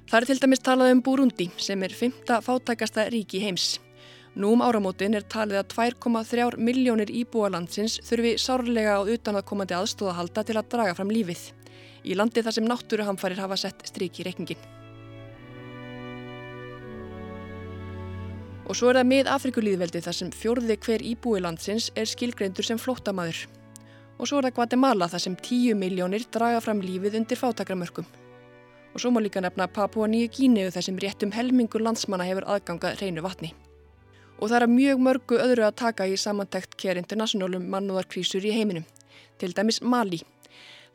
Það 0.10 0.20
er 0.20 0.28
til 0.28 0.42
dæmis 0.44 0.62
talað 0.64 0.92
um 0.94 1.02
Burundi 1.02 1.48
sem 1.58 1.84
er 1.86 1.94
fymta 1.96 2.42
fátækasta 2.44 3.08
ríki 3.14 3.40
heims. 3.44 3.80
Nú 4.36 4.50
um 4.56 4.64
áramótin 4.66 5.16
er 5.16 5.24
talið 5.30 5.62
að 5.62 5.74
2,3 5.76 6.58
miljónir 6.58 7.12
íbúalandsins 7.14 8.00
þurfi 8.04 8.34
sárlega 8.42 8.98
á 8.98 9.02
utanaðkomandi 9.06 9.78
aðstóðahalda 9.78 10.44
til 10.44 10.56
að 10.58 10.70
draga 10.74 10.96
fram 10.98 11.12
lífið. 11.14 11.44
Í 12.04 12.18
landi 12.18 12.44
þar 12.44 12.56
sem 12.58 12.66
náttúruhamfarir 12.68 13.44
hafa 13.44 13.58
sett 13.62 13.86
stryk 13.88 14.20
í 14.20 14.26
reikningin. 14.28 14.64
Og 18.64 18.80
svo 18.80 18.90
er 18.90 19.00
það 19.00 19.10
með 19.12 19.30
Afrikulíðveldi 19.36 20.02
þar 20.04 20.18
sem 20.18 20.34
fjórði 20.34 20.80
hver 20.82 21.06
íbúi 21.14 21.44
landsins 21.44 21.92
er 21.96 22.10
skilgreindur 22.10 22.66
sem 22.66 22.82
flóttamaður. 22.82 23.46
Og 24.18 24.28
svo 24.30 24.40
er 24.40 24.50
það 24.50 24.58
Guatemala 24.60 25.10
þar 25.12 25.26
sem 25.28 25.38
10 25.38 25.80
miljónir 25.80 26.28
draga 26.32 26.62
fram 26.64 26.82
lífið 26.82 27.22
undir 27.22 27.40
fátakramörkum. 27.40 28.08
Og 28.94 29.02
svo 29.02 29.10
má 29.12 29.20
líka 29.22 29.42
nefna 29.42 29.68
Papua 29.68 30.08
Nýju 30.08 30.30
Gíneu 30.30 30.72
þar 30.72 30.86
sem 30.86 30.98
réttum 31.02 31.34
helmingur 31.34 31.82
landsmanna 31.82 32.30
hefur 32.30 32.46
aðgangað 32.46 33.00
reynu 33.02 33.26
vatni 33.26 33.54
og 34.44 34.52
það 34.52 34.66
er 34.66 34.72
mjög 34.72 35.02
mörgu 35.08 35.40
öðru 35.40 35.64
að 35.64 35.78
taka 35.80 36.06
í 36.10 36.16
samantækt 36.20 36.76
Care 36.80 37.00
International 37.00 37.56
um 37.56 37.68
mannúðarkrísur 37.72 38.44
í 38.44 38.52
heiminum, 38.52 38.86
til 39.40 39.54
dæmis 39.56 39.80
Mali. 39.82 40.20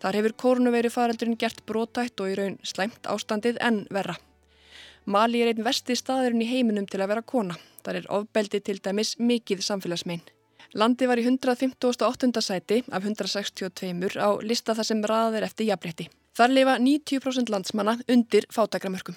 Þar 0.02 0.18
hefur 0.20 0.34
kórnuveri 0.42 0.90
faraldurinn 0.92 1.38
gert 1.40 1.64
brótætt 1.66 2.20
og 2.20 2.28
í 2.28 2.36
raun 2.38 2.58
slæmt 2.62 3.08
ástandið 3.08 3.58
en 3.64 3.86
verra. 3.90 4.18
Mali 5.08 5.40
er 5.42 5.54
einn 5.54 5.64
vesti 5.64 5.96
staðurinn 5.96 6.44
í 6.44 6.50
heiminum 6.50 6.86
til 6.86 7.00
að 7.00 7.14
vera 7.14 7.24
kona. 7.24 7.56
Þar 7.86 8.02
er 8.02 8.10
ofbeldi 8.18 8.60
til 8.60 8.78
dæmis 8.84 9.16
mikið 9.18 9.64
samfélagsmein. 9.64 10.20
Landi 10.76 11.08
var 11.08 11.16
í 11.16 11.24
158. 11.24 12.42
sæti 12.44 12.82
af 12.92 13.02
162 13.08 14.20
á 14.20 14.28
lista 14.44 14.76
þar 14.76 14.90
sem 14.92 15.00
raðir 15.00 15.48
eftir 15.48 15.72
jafnrétti. 15.72 16.10
Þar 16.38 16.52
lifa 16.54 16.74
90% 16.78 17.50
landsmanna 17.50 17.96
undir 18.14 18.44
fátakramörkum. 18.54 19.16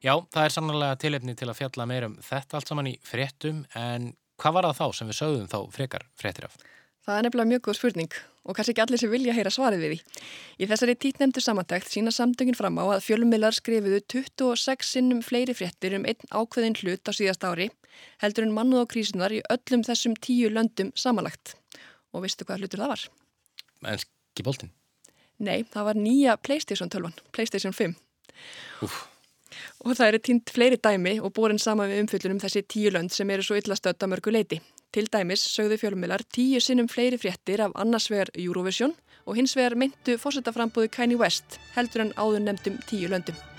Já, 0.00 0.12
það 0.30 0.44
er 0.44 0.52
sannlega 0.54 0.98
tilefni 1.02 1.32
til 1.34 1.48
að 1.50 1.58
fjalla 1.58 1.86
meirum 1.90 2.14
þetta 2.22 2.56
allt 2.60 2.70
saman 2.70 2.88
í 2.88 2.92
fréttum 3.02 3.64
en 3.74 4.12
hvað 4.40 4.54
var 4.56 4.68
það 4.68 4.78
þá 4.78 4.98
sem 5.00 5.10
við 5.10 5.18
sögðum 5.18 5.48
þá 5.50 5.58
frekar 5.74 6.06
fréttir 6.20 6.46
af? 6.46 6.54
Það 7.02 7.16
er 7.16 7.26
nefnilega 7.26 7.50
mjög 7.50 7.64
góð 7.66 7.78
spurning 7.80 8.16
og 8.46 8.54
kannski 8.54 8.74
ekki 8.76 8.84
allir 8.86 9.02
sem 9.02 9.10
vilja 9.10 9.34
heyra 9.34 9.50
svarið 9.50 9.82
við 9.82 9.92
því. 9.92 10.22
Í 10.62 10.70
þessari 10.70 10.96
títnemndu 11.02 11.42
samantækt 11.42 11.90
sína 11.90 12.14
samtöngin 12.14 12.56
fram 12.56 12.78
á 12.78 12.84
að 12.86 13.04
fjölumillar 13.08 13.56
skrifuðu 13.56 14.00
26 14.14 14.90
sinnum 14.94 15.26
fleiri 15.26 15.56
fréttir 15.58 15.98
um 15.98 16.06
einn 16.06 16.30
ákveðin 16.30 16.78
hlut 16.84 17.02
á 17.02 17.12
síðast 17.16 17.44
ári 17.50 17.72
heldur 18.22 18.46
en 18.46 18.54
mannuð 18.54 18.86
á 18.86 18.90
krísunar 18.94 19.34
í 19.34 19.42
öllum 19.50 19.82
þessum 19.90 20.14
tíu 20.22 20.54
löndum 20.54 20.94
samanlagt. 20.94 21.56
Og 22.14 22.22
veistu 22.22 22.46
hvað 22.46 22.62
hlutur 22.62 22.84
það 22.84 22.94
var? 22.94 23.08
Enski 23.90 24.46
bóltinn? 24.46 24.76
Nei, 25.40 25.62
það 25.72 25.86
var 25.88 26.00
nýja 26.00 26.36
Playstation 26.40 26.90
12, 26.92 27.24
Playstation 27.32 27.76
5. 27.76 27.96
Úf 28.84 29.06
og 29.84 29.96
það 29.96 30.10
eru 30.10 30.20
týnt 30.24 30.52
fleiri 30.54 30.78
dæmi 30.82 31.16
og 31.24 31.32
borin 31.36 31.60
saman 31.60 31.90
við 31.90 32.04
umfyllunum 32.04 32.40
þessi 32.42 32.62
tíu 32.68 32.92
lönd 32.94 33.12
sem 33.14 33.30
eru 33.32 33.44
svo 33.46 33.58
illastödd 33.58 34.02
að 34.04 34.12
mörgu 34.12 34.34
leiti. 34.34 34.60
Til 34.92 35.06
dæmis 35.12 35.44
sögðu 35.46 35.78
fjölumillar 35.80 36.24
tíu 36.34 36.60
sinnum 36.62 36.90
fleiri 36.90 37.18
fréttir 37.20 37.62
af 37.64 37.76
annars 37.78 38.10
vegar 38.12 38.32
Eurovision 38.34 38.94
og 39.26 39.38
hins 39.38 39.56
vegar 39.56 39.78
myndu 39.78 40.18
fórsetaframbúðu 40.20 40.90
Kanye 40.96 41.20
West 41.20 41.60
heldur 41.76 42.06
en 42.06 42.16
áður 42.18 42.44
nefndum 42.46 42.80
tíu 42.90 43.08
löndum. 43.12 43.49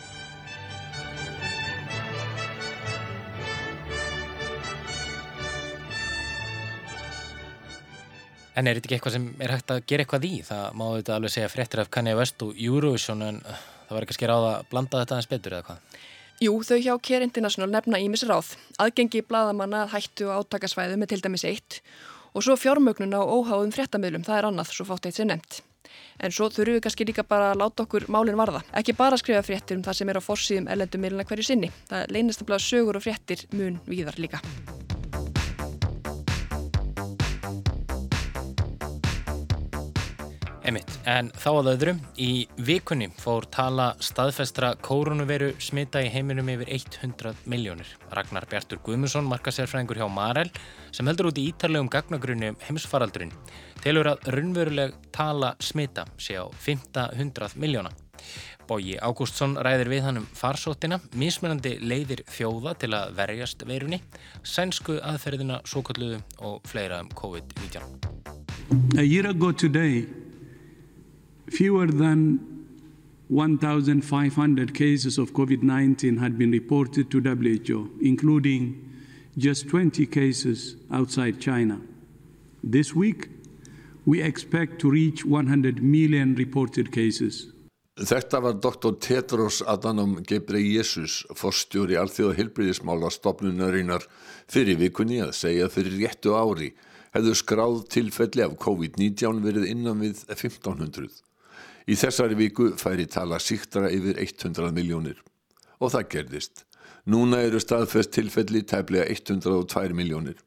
En 8.51 8.67
er 8.67 8.75
þetta 8.75 8.89
ekki 8.89 8.97
eitthvað 8.97 9.13
sem 9.15 9.27
er 9.39 9.53
hægt 9.53 9.71
að 9.71 9.83
gera 9.87 10.03
eitthvað 10.03 10.25
í? 10.27 10.31
Það 10.43 10.63
má 10.75 10.85
þetta 10.97 11.13
alveg 11.15 11.31
segja 11.31 11.51
fréttir 11.51 11.81
af 11.83 11.91
Kanye 11.93 12.15
West 12.19 12.43
og 12.43 12.57
Eurovision 12.59 13.23
en 13.23 13.37
það 13.47 13.93
var 13.95 14.05
ekki 14.05 14.15
að 14.15 14.19
skera 14.19 14.35
á 14.35 14.39
það 14.41 14.55
að 14.55 14.65
blanda 14.73 15.03
þetta 15.03 15.15
aðeins 15.15 15.31
betur 15.31 15.55
eða 15.55 15.67
hvað? 15.69 15.99
Jú, 16.41 16.53
þau 16.65 16.77
hjá 16.81 16.93
Care 17.05 17.27
International 17.27 17.69
nefna 17.71 18.01
ímis 18.01 18.25
ráð. 18.27 18.55
Aðgengi 18.81 19.21
bladamanna 19.29 19.85
hættu 19.93 20.27
og 20.27 20.41
átakasvæðu 20.41 20.99
með 20.99 21.13
til 21.13 21.21
dæmis 21.23 21.47
eitt 21.47 21.79
og 22.33 22.43
svo 22.43 22.55
fjármögnun 22.59 23.15
á 23.15 23.21
óháðum 23.21 23.73
fréttamöðlum, 23.75 24.23
það 24.27 24.39
er 24.39 24.47
annað, 24.49 24.71
svo 24.75 24.87
fátt 24.87 25.07
eitt 25.07 25.19
sem 25.19 25.27
nefnt. 25.29 25.61
En 26.23 26.31
svo 26.31 26.47
þurfum 26.51 26.77
við 26.79 26.85
kannski 26.85 27.07
líka 27.07 27.27
bara 27.27 27.51
að 27.51 27.61
láta 27.63 27.85
okkur 27.85 28.07
málinn 28.11 28.39
varða. 28.39 28.63
Ekki 28.79 28.95
bara 28.97 29.17
að 29.17 29.25
skrifa 29.25 29.43
fréttir 29.45 29.79
um 29.79 29.83
það 29.85 29.99
sem 29.99 30.11
er 30.11 30.19
á 30.19 30.27
fórsýðum 30.27 30.71
ellendum 30.71 31.03
meilina 31.03 31.27
hverju 31.27 31.47
sinni. 31.49 31.71
Það 31.91 32.15
leynast 32.15 32.43
að 32.43 32.51
blaða 32.51 32.67
sögur 32.67 33.01
og 33.01 33.05
fréttir 33.05 33.45
mun 33.51 33.81
víðar 33.89 34.17
líka. 34.21 34.41
Emitt, 40.61 40.91
en 41.09 41.31
þá 41.41 41.47
að 41.55 41.67
öðrum, 41.71 41.99
í 42.21 42.45
vikunni 42.61 43.07
fór 43.17 43.47
tala 43.49 43.87
staðfestra 43.97 44.75
koronaviru 44.85 45.55
smita 45.57 46.03
í 46.05 46.11
heiminum 46.13 46.51
yfir 46.53 46.69
100 46.75 47.33
miljónir. 47.49 47.89
Ragnar 48.13 48.45
Bjartur 48.49 48.77
Guðmundsson, 48.85 49.25
markasérfræðingur 49.31 50.03
hjá 50.03 50.05
Marel, 50.13 50.53
sem 50.93 51.09
heldur 51.09 51.31
út 51.31 51.41
í 51.41 51.47
ítarlegum 51.49 51.89
gagnagrunni 51.89 52.53
um 52.53 52.61
heimsfaraldurinn, 52.67 53.33
telur 53.81 54.11
að 54.13 54.29
raunveruleg 54.37 54.93
tala 55.09 55.55
smita 55.57 56.05
sé 56.21 56.37
á 56.37 56.45
500 56.45 57.57
miljóna. 57.57 57.89
Bóji 58.69 58.99
Ágústsson 59.01 59.57
ræðir 59.57 59.89
við 59.89 60.05
hann 60.05 60.21
um 60.21 60.31
farsóttina, 60.37 61.01
mismunandi 61.17 61.79
leiðir 61.81 62.21
þjóða 62.29 62.77
til 62.77 62.93
að 62.93 63.17
verjast 63.17 63.65
veirunni, 63.65 64.03
sænsku 64.45 65.01
aðferðina, 65.01 65.63
svo 65.65 65.81
kalluðu 65.89 66.21
og 66.37 66.61
fleira 66.69 67.01
um 67.01 67.09
COVID-19. 67.17 68.11
A 69.01 69.03
year 69.03 69.25
ago 69.27 69.51
today 69.51 70.20
fewer 71.51 71.87
than 71.87 72.39
1,500 73.27 74.73
cases 74.73 75.17
of 75.17 75.33
COVID 75.33 75.63
19 75.63 76.17
had 76.17 76.37
been 76.37 76.51
reported 76.51 77.11
to 77.11 77.21
WHO, 77.21 77.89
including 78.01 78.91
just 79.37 79.69
20 79.69 80.05
cases 80.07 80.75
outside 80.91 81.39
China. 81.39 81.79
This 82.63 82.95
week, 82.95 83.29
we 84.05 84.21
expect 84.21 84.79
to 84.79 84.89
reach 84.89 85.25
100 85.25 85.81
million 85.81 86.35
reported 86.35 86.91
cases. 86.91 87.47
Þetta 88.01 88.39
var 88.41 88.53
Dr. 88.53 88.95
Tedros 88.97 89.61
Adhanom 89.61 90.21
Ghebreyesus, 90.25 91.25
forstjóri 91.37 91.97
alþjóða 91.99 92.37
hilbriðismála 92.39 93.11
stopnunarinnar 93.11 94.07
fyrir 94.49 94.79
vikunni 94.79 95.19
að 95.21 95.35
segja 95.37 95.67
fyrir 95.69 95.99
réttu 95.99 96.33
ári 96.33 96.71
hefðu 97.11 97.35
skráð 97.35 97.83
tilfelli 97.91 98.45
af 98.45 98.55
COVID-19 98.63 99.43
verið 99.43 99.67
innan 99.75 99.99
við 100.01 100.23
1500. 100.31 101.19
Í 101.89 101.97
þessari 101.97 102.37
viku 102.37 102.71
færi 102.77 103.07
tala 103.09 103.39
síktra 103.41 103.89
yfir 103.89 104.19
100 104.21 104.71
miljónir. 104.75 105.17
Og 105.81 105.93
það 105.95 106.09
gerðist. 106.13 106.65
Núna 107.09 107.41
eru 107.41 107.59
staðfest 107.59 108.13
tilfelli 108.13 108.61
tæplega 108.61 109.07
102 109.09 109.95
miljónir. 109.97 110.37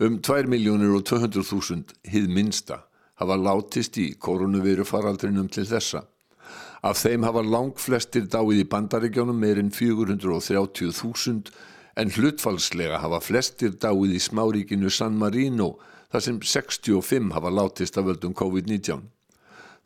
Um 0.00 0.20
2 0.24 0.48
miljónir 0.48 0.94
og 0.96 1.04
200 1.08 1.44
þúsund 1.44 1.92
hið 2.08 2.28
minsta 2.32 2.82
hafa 3.20 3.36
látist 3.36 3.96
í 4.00 4.10
koronaviru 4.20 4.84
faraldrinum 4.84 5.48
til 5.52 5.64
þessa. 5.68 6.04
Af 6.84 7.00
þeim 7.00 7.24
hafa 7.26 7.42
lang 7.42 7.76
flestir 7.80 8.28
dáið 8.28 8.62
í 8.62 8.68
bandaríkjónum 8.72 9.40
meirinn 9.40 9.72
430.000 9.72 11.52
en 11.96 12.12
hlutfalslega 12.12 13.00
hafa 13.00 13.20
flestir 13.24 13.72
dáið 13.80 14.16
í 14.16 14.20
smáríkinu 14.20 14.92
San 14.92 15.16
Marino 15.20 15.74
þar 16.12 16.24
sem 16.28 16.40
65 16.40 17.32
hafa 17.34 17.52
látist 17.52 17.96
af 17.96 18.06
völdum 18.08 18.36
COVID-19. 18.36 19.15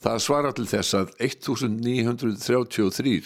Það 0.01 0.21
svara 0.25 0.51
til 0.57 0.65
þess 0.65 0.95
að 0.97 1.11
1933 1.21 3.19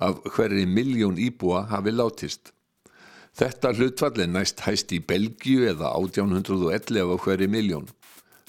af 0.00 0.22
hverri 0.32 0.62
miljón 0.64 1.18
íbúa 1.20 1.66
hafi 1.68 1.92
látist. 1.92 2.54
Þetta 3.36 3.74
hlutfall 3.76 4.22
er 4.24 4.30
næst 4.32 4.64
hæst 4.64 4.94
í 4.96 5.02
Belgíu 5.04 5.66
eða 5.68 5.92
1811 5.98 7.12
af 7.12 7.20
hverri 7.26 7.50
miljón. 7.52 7.84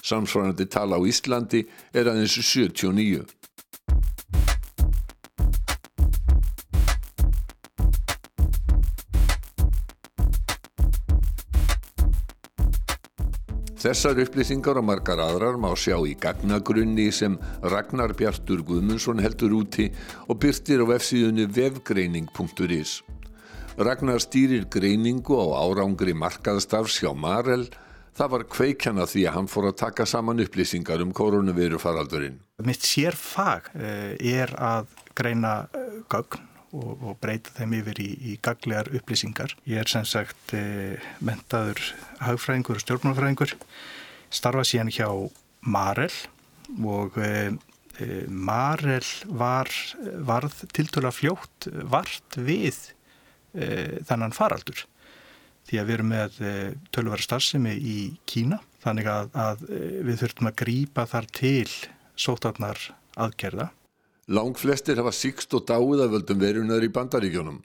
Samsvarandi 0.03 0.69
tala 0.71 0.95
á 0.95 1.03
Íslandi 1.03 1.65
er 1.91 2.07
aðeins 2.07 2.39
79. 2.39 3.27
Þessar 13.83 14.21
upplýsingar 14.23 14.77
og 14.79 14.85
margar 14.87 15.19
aðrar 15.19 15.57
má 15.59 15.73
sjá 15.75 15.97
í 16.07 16.13
gagnagrunni 16.15 17.09
sem 17.11 17.33
Ragnar 17.67 18.13
Bjartur 18.15 18.61
Guðmundsson 18.63 19.19
heldur 19.19 19.57
úti 19.57 19.89
og 20.31 20.37
byrtir 20.39 20.79
á 20.79 20.87
vefsíðunni 20.87 21.49
vefgreining.is. 21.51 22.93
Ragnar 23.75 24.23
stýrir 24.23 24.69
greiningu 24.71 25.35
á 25.35 25.67
árangri 25.67 26.15
markaðstafs 26.15 27.01
hjá 27.03 27.11
Marel. 27.11 27.67
Það 28.15 28.31
var 28.37 28.47
kveikjana 28.55 29.09
því 29.09 29.25
að 29.27 29.35
hann 29.35 29.51
fór 29.51 29.67
að 29.73 29.79
taka 29.83 30.07
saman 30.07 30.39
upplýsingar 30.45 31.03
um 31.03 31.11
koronaviru 31.11 31.81
faraldurinn. 31.81 32.39
Mitt 32.63 32.87
sér 32.87 33.19
fag 33.19 33.67
eh, 33.75 34.15
er 34.15 34.55
að 34.63 34.95
greina 35.11 35.57
eh, 35.75 35.99
gögn 36.07 36.52
og, 36.73 36.93
og 37.01 37.17
breyta 37.21 37.53
þeim 37.57 37.75
yfir 37.79 38.01
í, 38.03 38.09
í 38.33 38.37
gaglegar 38.43 38.89
upplýsingar. 38.97 39.55
Ég 39.69 39.83
er 39.83 39.91
sem 39.91 40.05
sagt 40.07 40.55
e, 40.57 40.97
mentaður 41.23 41.81
hagfræðingur 42.23 42.79
og 42.79 42.85
stjórnmálfræðingur, 42.85 43.53
starfa 44.33 44.65
síðan 44.67 44.93
hjá 44.93 45.07
Marel 45.61 46.11
og 46.83 47.19
e, 47.21 47.33
e, 48.01 48.07
Marel 48.27 49.05
var, 49.29 49.69
varð 50.25 50.65
tiltöla 50.75 51.13
fljótt 51.13 51.69
vart 51.89 52.39
við 52.39 52.89
þannan 53.53 54.31
faraldur. 54.33 54.79
Því 55.69 55.77
að 55.77 55.85
við 55.85 55.93
erum 55.93 56.07
með 56.09 56.37
tölvara 56.89 57.21
starfsemi 57.21 57.75
í 57.77 57.97
Kína, 58.25 58.57
þannig 58.81 59.05
að, 59.11 59.29
að 59.37 59.61
við 60.09 60.23
þurftum 60.23 60.49
að 60.49 60.55
grýpa 60.63 61.05
þar 61.11 61.27
til 61.37 61.75
sótarnar 62.17 62.81
aðgerða 63.13 63.67
Lang 64.27 64.55
flestir 64.55 64.95
hafa 65.01 65.11
síkst 65.11 65.51
og 65.57 65.65
dáið 65.67 66.05
af 66.05 66.13
völdum 66.13 66.37
verunar 66.39 66.83
í 66.85 66.87
bandaríkjónum. 66.95 67.57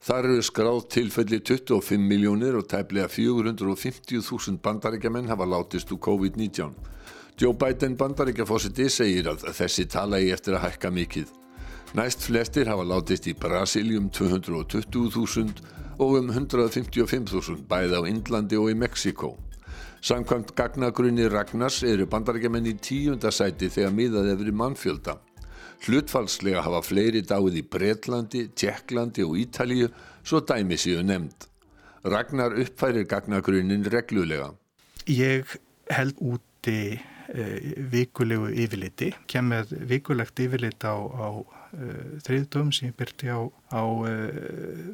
Þar 0.00 0.28
eru 0.30 0.44
skráð 0.48 0.86
tilfelli 0.94 1.42
25 1.44 2.00
miljónir 2.00 2.56
og 2.56 2.64
tæplega 2.72 3.04
450.000 3.12 4.56
bandaríkjaman 4.64 5.28
hafa 5.28 5.44
látist 5.44 5.92
úr 5.92 6.00
COVID-19. 6.00 6.72
Joe 7.36 7.52
Biden 7.52 7.98
bandaríkjafósiti 8.00 8.88
segir 8.88 9.28
að 9.28 9.44
þessi 9.58 9.84
tala 9.92 10.22
í 10.24 10.32
eftir 10.32 10.56
að 10.56 10.64
hækka 10.70 10.94
mikið. 10.96 11.28
Næst 12.00 12.24
flestir 12.24 12.72
hafa 12.72 12.88
látist 12.88 13.28
í 13.28 13.36
Brasílium 13.36 14.08
220.000 14.08 16.00
og 16.00 16.16
um 16.16 16.32
155.000 16.32 17.68
bæði 17.68 17.92
á 17.92 18.08
Indlandi 18.08 18.56
og 18.56 18.72
í 18.72 18.80
Mexiko. 18.80 19.34
Samkvæmt 20.00 20.56
gagnagrunni 20.56 21.28
Ragnars 21.28 21.82
eru 21.84 22.08
bandaríkjaman 22.08 22.72
í 22.72 22.78
tíundasæti 22.80 23.68
þegar 23.68 23.92
miðað 24.00 24.32
efri 24.38 24.56
mannfjölda. 24.64 25.20
Hlutfalslega 25.84 26.62
hafa 26.64 26.80
fleiri 26.82 27.22
dáið 27.26 27.60
í 27.60 27.64
Breitlandi, 27.70 28.46
Tjekklandi 28.56 29.24
og 29.26 29.36
Ítalíu 29.38 29.90
svo 30.26 30.40
dæmi 30.42 30.78
séu 30.80 31.02
nefnd. 31.06 31.46
Ragnar 32.06 32.54
uppfærir 32.62 33.06
gagnagrunin 33.10 33.86
reglulega. 33.90 34.52
Ég 35.06 35.56
held 35.90 36.18
úti 36.22 36.96
uh, 36.96 37.58
vikulegu 37.92 38.50
yfirliti, 38.54 39.12
kem 39.30 39.52
með 39.52 39.74
vikulegt 39.90 40.40
yfirlit 40.42 40.86
á, 40.86 40.94
á 40.94 41.28
uh, 41.42 41.44
þriðdöfum 42.26 42.72
sem 42.74 42.90
ég 42.90 42.96
byrti 42.98 43.30
á, 43.30 43.40
á 43.74 43.82
uh, 43.82 44.08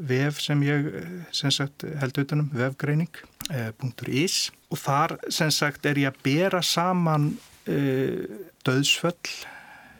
vef 0.08 0.40
sem 0.44 0.66
ég 0.66 0.90
sem 1.32 1.52
sagt, 1.52 1.86
held 2.00 2.20
utanum, 2.24 2.50
vefgreining.is 2.56 4.36
og 4.72 4.80
þar 4.80 5.16
sem 5.32 5.52
sagt 5.52 5.88
er 5.88 6.00
ég 6.00 6.12
að 6.12 6.22
bera 6.24 6.62
saman 6.64 7.34
döðsföll 7.62 9.30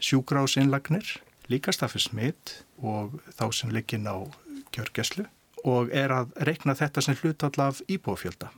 sjúgrásinnlagnir, 0.02 1.06
líka 1.50 1.74
staðfið 1.74 2.06
smitt 2.08 2.56
og 2.82 3.20
þá 3.36 3.46
sem 3.54 3.72
liggin 3.74 4.08
á 4.10 4.26
kjörgeslu 4.74 5.28
og 5.68 5.92
er 5.94 6.12
að 6.14 6.32
rekna 6.48 6.74
þetta 6.74 7.04
sem 7.04 7.18
hlutall 7.20 7.54
af 7.62 7.80
íbúfjölda. 7.90 8.50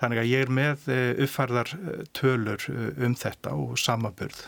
Þannig 0.00 0.22
að 0.22 0.30
ég 0.30 0.44
er 0.46 0.52
með 0.54 0.86
eh, 0.88 1.10
uppfærðar 1.26 1.72
eh, 1.76 2.04
tölur 2.16 2.62
eh, 2.70 3.02
um 3.04 3.16
þetta 3.18 3.52
og 3.58 3.76
samaburð. 3.80 4.46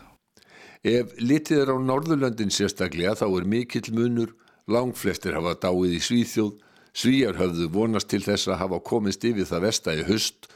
Ef 0.82 1.12
litið 1.20 1.64
er 1.64 1.74
á 1.74 1.76
Norðurlöndin 1.78 2.54
sérstaklega 2.54 3.14
þá 3.20 3.26
er 3.28 3.48
mikill 3.50 3.92
munur, 3.94 4.32
langflestir 4.70 5.36
hafa 5.36 5.54
dáið 5.60 5.98
í 5.98 6.00
Svíþjóð, 6.02 6.56
Svíjar 6.92 7.38
höfðu 7.38 7.70
vonast 7.72 8.10
til 8.12 8.20
þess 8.20 8.50
að 8.50 8.58
hafa 8.60 8.78
komist 8.84 9.22
yfir 9.24 9.46
það 9.48 9.62
vestægi 9.64 10.02
höst 10.10 10.50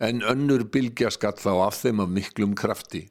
en 0.00 0.22
önnur 0.22 0.62
bylgja 0.70 1.10
skall 1.10 1.34
þá 1.34 1.50
af 1.66 1.80
þeim 1.80 2.04
af 2.04 2.12
miklum 2.14 2.52
krafti. 2.54 3.08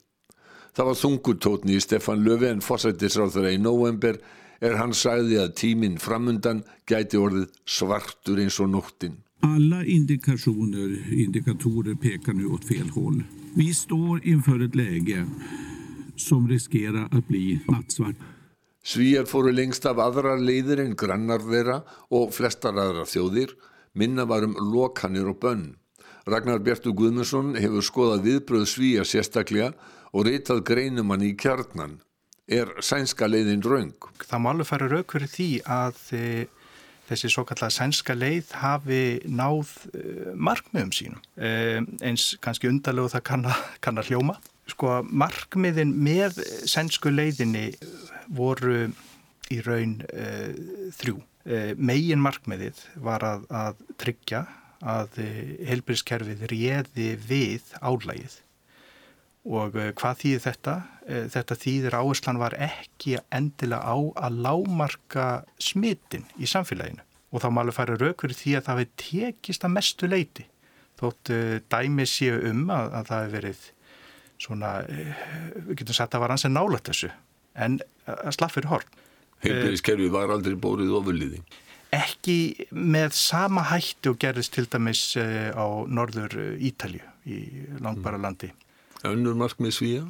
Það 0.78 0.90
var 0.90 1.00
þungutótni 1.00 1.78
í 1.78 1.82
Stefan 1.84 2.22
Löfven 2.26 2.62
fórsættisráður 2.64 3.50
í 3.52 3.58
november 3.62 4.20
er 4.60 4.76
hann 4.80 4.94
sagði 4.96 5.40
að 5.42 5.56
tíminn 5.62 5.98
framundan 6.02 6.64
gæti 6.90 7.20
orðið 7.20 7.50
svartur 7.66 8.42
eins 8.44 8.60
og 8.60 8.72
nóttin. 8.74 9.20
Alla 9.48 9.86
indikationer, 9.88 10.98
indikatorer 11.16 11.96
pekar 11.96 12.36
nu 12.36 12.50
åt 12.52 12.68
fel 12.68 12.90
håll. 12.92 13.22
Vi 13.56 13.74
står 13.74 14.28
inför 14.28 14.66
ett 14.66 14.76
läge 14.76 15.26
som 16.16 16.48
riskerar 16.48 17.08
att 17.12 17.28
bli 17.28 17.60
nattsvart. 17.68 18.16
Svíjar 18.84 19.26
fóru 19.26 19.52
lengst 19.52 19.86
af 19.86 20.00
aðra 20.00 20.36
leiðir 20.40 20.80
en 20.84 20.96
grannar 20.96 21.44
þeirra 21.44 21.82
og 22.16 22.34
flestar 22.36 22.78
aðra 22.80 23.06
þjóðir. 23.08 23.56
Minna 23.94 24.26
varum 24.26 24.56
lokanir 24.74 25.28
og 25.28 25.40
bönn. 25.42 25.76
Ragnar 26.30 26.60
Bjartur 26.64 26.94
Guðmundsson 26.94 27.56
hefur 27.58 27.84
skoðað 27.86 28.26
viðbröð 28.28 28.66
Svíjar 28.70 29.08
sérstaklega 29.08 29.72
og 30.14 30.28
reytað 30.28 30.64
greinumann 30.68 31.26
í 31.26 31.34
kjarnan. 31.40 32.00
Er 32.50 32.72
sænska 32.82 33.28
leiðin 33.30 33.62
raung? 33.62 33.94
Það 34.26 34.42
má 34.42 34.50
alveg 34.54 34.70
fara 34.70 34.90
raug 34.90 35.12
fyrir 35.14 35.30
því 35.30 35.50
að 35.70 36.00
e, 36.18 36.24
þessi 37.10 37.30
svo 37.30 37.44
kallega 37.46 37.76
sænska 37.76 38.16
leið 38.18 38.56
hafi 38.58 39.02
náð 39.30 39.76
e, 39.94 40.06
markmiðum 40.34 40.94
sínum. 40.96 41.22
E, 41.38 41.52
eins 42.02 42.32
kannski 42.42 42.72
undarlegu 42.72 43.14
það 43.14 43.26
kann 43.30 43.46
að, 43.50 43.62
kann 43.86 44.02
hljóma. 44.10 44.40
Sko 44.70 45.00
markmiðin 45.06 45.94
með 46.02 46.42
sænsku 46.70 47.14
leiðinni 47.14 47.70
voru 48.34 48.90
í 49.54 49.62
raun 49.66 50.00
e, 50.10 50.28
þrjú. 50.98 51.22
E, 51.46 51.62
megin 51.78 52.22
markmiðið 52.22 52.82
var 53.06 53.26
að, 53.26 53.46
að 53.54 53.86
tryggja 54.02 54.44
að 54.80 55.22
e, 55.22 55.32
helbriðskerfið 55.70 56.46
réði 56.50 57.14
við 57.30 57.74
álægið 57.82 58.42
og 59.50 59.78
eh, 59.80 59.92
hvað 59.98 60.22
þýðir 60.24 60.44
þetta? 60.46 60.76
Eh, 61.10 61.26
þetta 61.34 61.58
þýðir 61.64 61.98
áherslan 61.98 62.42
var 62.42 62.56
ekki 62.62 63.18
endilega 63.34 63.82
á 63.82 63.98
að 64.28 64.40
lámarka 64.46 65.28
smitin 65.62 66.28
í 66.38 66.50
samfélaginu 66.50 67.06
og 67.30 67.44
þá 67.44 67.50
má 67.54 67.64
alveg 67.64 67.78
fara 67.78 67.98
rauk 67.98 68.24
fyrir 68.24 68.38
því 68.38 68.56
að 68.58 68.68
það 68.68 68.80
hefði 68.82 69.04
tekist 69.04 69.66
að 69.66 69.76
mestu 69.76 70.10
leiti 70.10 70.46
þótt 71.02 71.34
eh, 71.34 71.56
dæmi 71.72 72.06
séu 72.10 72.38
um 72.52 72.66
að, 72.74 72.94
að 73.00 73.10
það 73.10 73.24
hefði 73.24 73.38
verið 73.38 73.66
svona, 74.40 74.70
við 74.88 75.74
getum 75.82 75.98
sagt 75.98 76.06
að 76.08 76.14
það 76.14 76.24
var 76.24 76.34
hans 76.36 76.46
en 76.48 76.56
nálat 76.56 76.86
þessu 76.88 77.10
en 77.60 77.82
að 78.08 78.36
slaffir 78.38 78.70
horn. 78.70 79.02
Heilbyrðiskerfi 79.44 80.08
var 80.14 80.32
aldrei 80.32 80.56
bórið 80.60 80.94
ofurliði? 80.96 81.42
Ekki 81.96 82.70
með 82.72 83.18
sama 83.18 83.66
hætti 83.68 84.12
og 84.12 84.20
gerðist 84.22 84.54
til 84.56 84.68
dæmis 84.72 85.02
á 85.18 85.66
norður 85.90 86.38
Ítalju 86.56 87.04
í 87.28 87.40
langbara 87.84 88.20
landi. 88.22 88.52
Mm. 88.54 88.69
Önnur 89.08 89.38
markmið 89.40 89.72
svíja? 89.72 90.02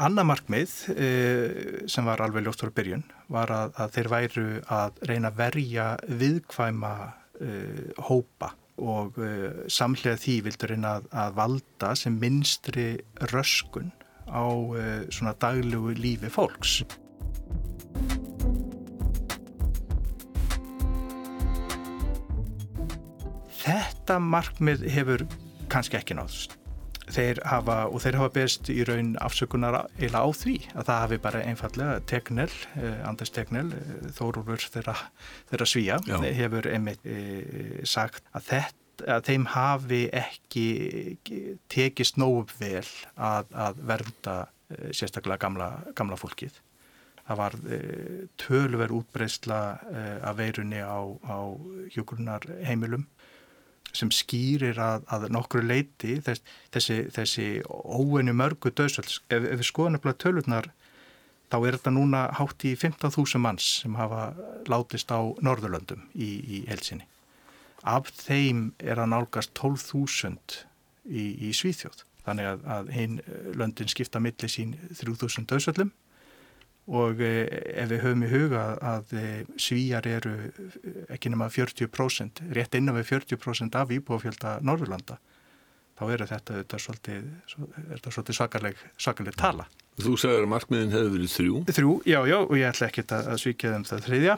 Anna 0.00 0.22
markmið 0.24 0.72
eh, 0.94 1.88
sem 1.90 2.06
var 2.06 2.22
alveg 2.24 2.46
ljóst 2.46 2.62
ára 2.64 2.72
byrjun 2.72 3.02
var 3.28 3.50
að, 3.52 3.72
að 3.82 3.96
þeir 3.96 4.08
væru 4.12 4.44
að 4.72 5.00
reyna 5.10 5.28
að 5.32 5.40
verja 5.42 5.86
viðkvæma 6.20 6.92
uh, 7.04 7.82
hópa 8.08 8.52
og 8.78 9.18
uh, 9.20 9.66
samlega 9.68 10.16
því 10.22 10.36
vildur 10.46 10.72
reyna 10.72 10.94
að, 11.00 11.08
að 11.24 11.34
valda 11.40 11.90
sem 11.98 12.16
minstri 12.22 12.86
röskun 13.34 13.90
á 14.30 14.46
uh, 14.46 15.02
svona 15.12 15.34
daglugu 15.42 15.92
lífi 15.98 16.30
fólks. 16.32 16.78
Þetta 23.58 24.16
markmið 24.22 24.86
hefur 24.94 25.26
kannski 25.68 26.00
ekki 26.00 26.16
náðust 26.16 26.56
þeir 27.14 27.40
hafa, 27.48 27.76
og 27.88 28.02
þeir 28.02 28.18
hafa 28.18 28.32
best 28.34 28.68
í 28.72 28.78
raun 28.86 29.14
afsökunar 29.24 29.78
eila 29.98 30.24
á 30.24 30.28
því 30.34 30.56
að 30.74 30.88
það 30.88 31.00
hafi 31.04 31.18
bara 31.24 31.44
einfallega 31.46 32.02
Tegnell, 32.10 32.52
eh, 32.80 33.00
Anders 33.08 33.32
Tegnell, 33.34 33.72
eh, 33.72 34.10
Þórúlur 34.16 34.66
þeirra, 34.74 34.96
þeirra 35.50 35.68
svíja, 35.68 35.98
Já. 36.06 36.18
hefur 36.38 36.68
einmitt 36.70 37.04
e, 37.06 37.82
sagt 37.84 38.24
að 38.34 38.52
þetta 38.52 38.84
að 38.98 39.28
þeim 39.28 39.44
hafi 39.52 39.98
ekki 40.10 40.62
tekist 41.70 42.16
nógu 42.18 42.48
vel 42.58 42.86
að, 43.14 43.52
að 43.54 43.82
vernda 43.86 44.34
e, 44.66 44.88
sérstaklega 44.90 45.38
gamla, 45.44 45.68
gamla 45.94 46.18
fólkið. 46.18 46.56
Það 47.28 47.38
var 47.38 47.54
e, 47.70 47.78
tölver 48.42 48.94
útbreysla 48.96 49.60
af 50.18 50.34
veirunni 50.40 50.82
á, 50.82 50.98
á 50.98 51.38
hjókurunar 51.94 52.48
heimilum 52.66 53.06
sem 53.96 54.10
skýrir 54.12 54.78
að, 54.82 55.04
að 55.12 55.28
nokkru 55.34 55.62
leiti 55.64 56.18
þess, 56.24 56.42
þessi, 56.74 56.98
þessi 57.14 57.46
óeinu 57.66 58.34
mörgu 58.36 58.72
döðsvölds. 58.72 59.20
Ef, 59.28 59.44
ef 59.44 59.60
við 59.60 59.68
skoðum 59.70 59.96
nefnilega 59.96 60.22
tölurnar 60.24 60.70
þá 61.48 61.58
er 61.58 61.78
þetta 61.78 61.94
núna 61.96 62.24
hátt 62.38 62.66
í 62.68 62.74
15.000 62.76 63.40
manns 63.42 63.68
sem 63.82 63.94
hafa 63.98 64.32
látist 64.68 65.12
á 65.12 65.20
Norðurlöndum 65.40 66.04
í, 66.14 66.28
í 66.44 66.64
helsinni. 66.68 67.06
Af 67.88 68.10
þeim 68.18 68.72
er 68.82 69.00
að 69.00 69.12
nálgast 69.14 69.54
12.000 69.56 70.60
í, 71.08 71.24
í 71.48 71.54
Svíþjóð. 71.56 72.04
Þannig 72.26 72.50
að, 72.50 72.66
að 72.74 72.90
hinn 72.92 73.20
löndin 73.56 73.88
skipta 73.88 74.20
milli 74.20 74.50
sín 74.52 74.76
3000 75.00 75.48
döðsöllum 75.48 75.94
og 76.88 77.20
ef 77.20 77.90
við 77.90 77.98
höfum 78.00 78.22
í 78.24 78.30
huga 78.32 78.62
að 78.80 79.10
svíjar 79.60 80.06
eru 80.08 80.34
ekki 81.12 81.32
nema 81.32 81.50
40%, 81.52 82.40
rétt 82.56 82.78
innan 82.78 82.96
við 82.96 83.10
40% 83.12 83.76
af 83.76 83.92
íbúafjölda 83.92 84.58
Norðurlanda 84.64 85.18
þá 85.98 86.04
eru 86.14 86.28
þetta, 86.30 86.60
þetta 86.60 86.80
svolítið, 86.82 87.26
svolítið 88.06 88.38
svakaleg 88.38 89.38
tala. 89.38 89.66
Þú 89.98 90.14
sagður 90.20 90.46
að 90.46 90.52
markmiðin 90.52 90.94
hefur 90.94 91.14
verið 91.16 91.32
þrjú? 91.32 91.60
Þrjú, 91.74 91.94
já, 92.06 92.18
já, 92.30 92.36
og 92.38 92.54
ég 92.54 92.68
ætla 92.68 92.88
ekki 92.88 93.04
að 93.16 93.32
svíkja 93.42 93.72
þeim 93.74 93.86
það 93.88 94.04
þriðja. 94.06 94.36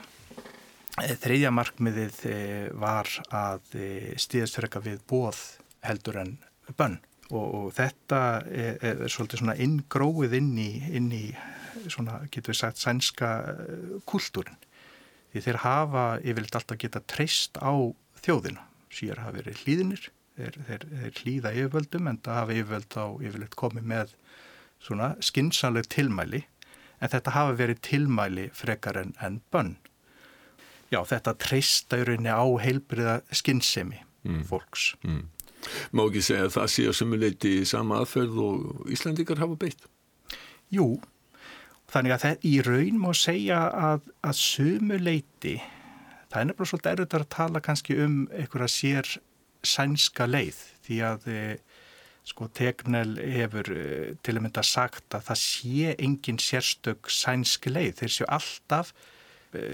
Eh, 1.05 1.15
þriðja 1.21 1.53
markmiðið 1.55 2.23
eh, 2.31 2.67
var 2.81 3.11
að 3.29 3.77
eh, 3.77 4.11
stíðast 4.21 4.57
fyrir 4.57 4.71
eitthvað 4.71 4.89
við 4.89 5.05
bóð 5.11 5.43
heldur 5.85 6.21
en 6.23 6.33
bönn 6.79 6.99
og, 7.31 7.45
og 7.45 7.67
þetta 7.77 8.21
er, 8.49 8.81
er 8.81 9.13
svolítið 9.13 9.43
svona 9.43 9.59
inngróið 9.61 10.37
inn 10.41 10.51
í, 10.61 10.71
inn 10.97 11.13
í 11.15 11.25
svona, 11.89 12.21
getur 12.31 12.53
við 12.53 12.61
sagt, 12.61 12.81
sænska 12.83 13.31
kultúrin. 14.09 14.59
Því 15.31 15.45
þeir 15.47 15.61
hafa 15.65 16.05
yfirleitt 16.21 16.57
alltaf 16.59 16.81
geta 16.83 17.03
treyst 17.07 17.61
á 17.63 17.73
þjóðina. 18.25 18.67
Sýjar 18.91 19.23
hafa 19.23 19.39
verið 19.39 19.61
hlýðinir 19.65 20.09
þeir, 20.41 20.57
þeir, 20.67 20.87
þeir 21.03 21.21
hlýða 21.21 21.53
yfirvöldum 21.57 22.09
en 22.11 22.19
það 22.25 22.41
hafa 22.41 22.57
yfirvöld 22.57 22.97
á 22.97 23.07
yfirleitt 23.29 23.59
komið 23.61 23.91
með 23.93 24.15
svona 24.81 25.13
skinsanleg 25.25 25.89
tilmæli 25.93 26.43
en 27.01 27.13
þetta 27.13 27.35
hafa 27.37 27.57
verið 27.59 27.83
tilmæli 27.87 28.49
frekar 28.57 28.99
en, 29.01 29.15
en 29.25 29.41
bönn. 29.53 29.77
Já, 30.91 31.03
þetta 31.07 31.37
treysta 31.39 32.01
í 32.01 32.07
rauninni 32.09 32.33
á 32.35 32.45
heilbriða 32.61 33.21
skinsemi 33.37 34.01
mm. 34.27 34.43
fólks. 34.49 34.95
Mm. 35.07 35.29
Má 35.95 36.03
ekki 36.07 36.25
segja 36.25 36.49
að 36.49 36.55
það 36.57 36.69
sé 36.75 36.87
að 36.89 36.99
sumuleiti 36.99 37.55
sama 37.69 38.01
aðferð 38.01 38.39
og 38.43 38.91
Íslandikar 38.91 39.43
hafa 39.43 39.59
beitt? 39.61 39.85
Jú, 40.73 40.95
þannig 41.91 42.15
að 42.15 42.23
það 42.25 42.47
í 42.47 42.55
raun 42.67 43.03
má 43.03 43.11
segja 43.17 43.61
að, 43.75 44.07
að 44.27 44.39
sumuleiti, 44.39 45.57
það 46.31 46.41
er 46.41 46.49
nefnilega 46.51 46.71
svolítið 46.71 46.93
erður 46.93 47.25
að 47.25 47.31
tala 47.35 47.63
kannski 47.65 47.99
um 48.05 48.17
einhverja 48.31 48.73
sér 48.75 49.13
sænska 49.67 50.27
leið 50.31 50.59
því 50.87 50.99
að 51.05 51.29
e, 51.31 51.43
sko 52.31 52.49
Tegnell 52.57 53.17
hefur 53.35 53.71
e, 53.75 53.85
til 54.23 54.37
að 54.37 54.45
mynda 54.47 54.65
sagt 54.67 55.17
að 55.17 55.27
það 55.31 55.41
sé 55.43 55.95
engin 55.99 56.41
sérstök 56.41 57.11
sænsk 57.13 57.71
leið. 57.71 58.01
Þeir 58.01 58.15
séu 58.15 58.29
alltaf 58.39 58.95
e, 59.53 59.65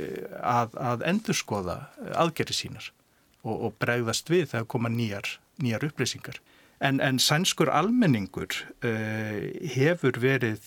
að, 0.40 0.76
að 0.80 1.06
endurskoða 1.12 1.78
aðgerri 2.16 2.56
sínar 2.56 2.90
og, 3.44 3.54
og 3.54 3.78
bregðast 3.82 4.32
við 4.32 4.50
þegar 4.54 4.70
koma 4.72 4.92
nýjar, 4.92 5.36
nýjar 5.62 5.88
upplýsingar. 5.90 6.40
En, 6.84 7.00
en 7.00 7.16
sænskur 7.22 7.70
almenningur 7.72 8.52
hefur 9.72 10.18
verið 10.20 10.66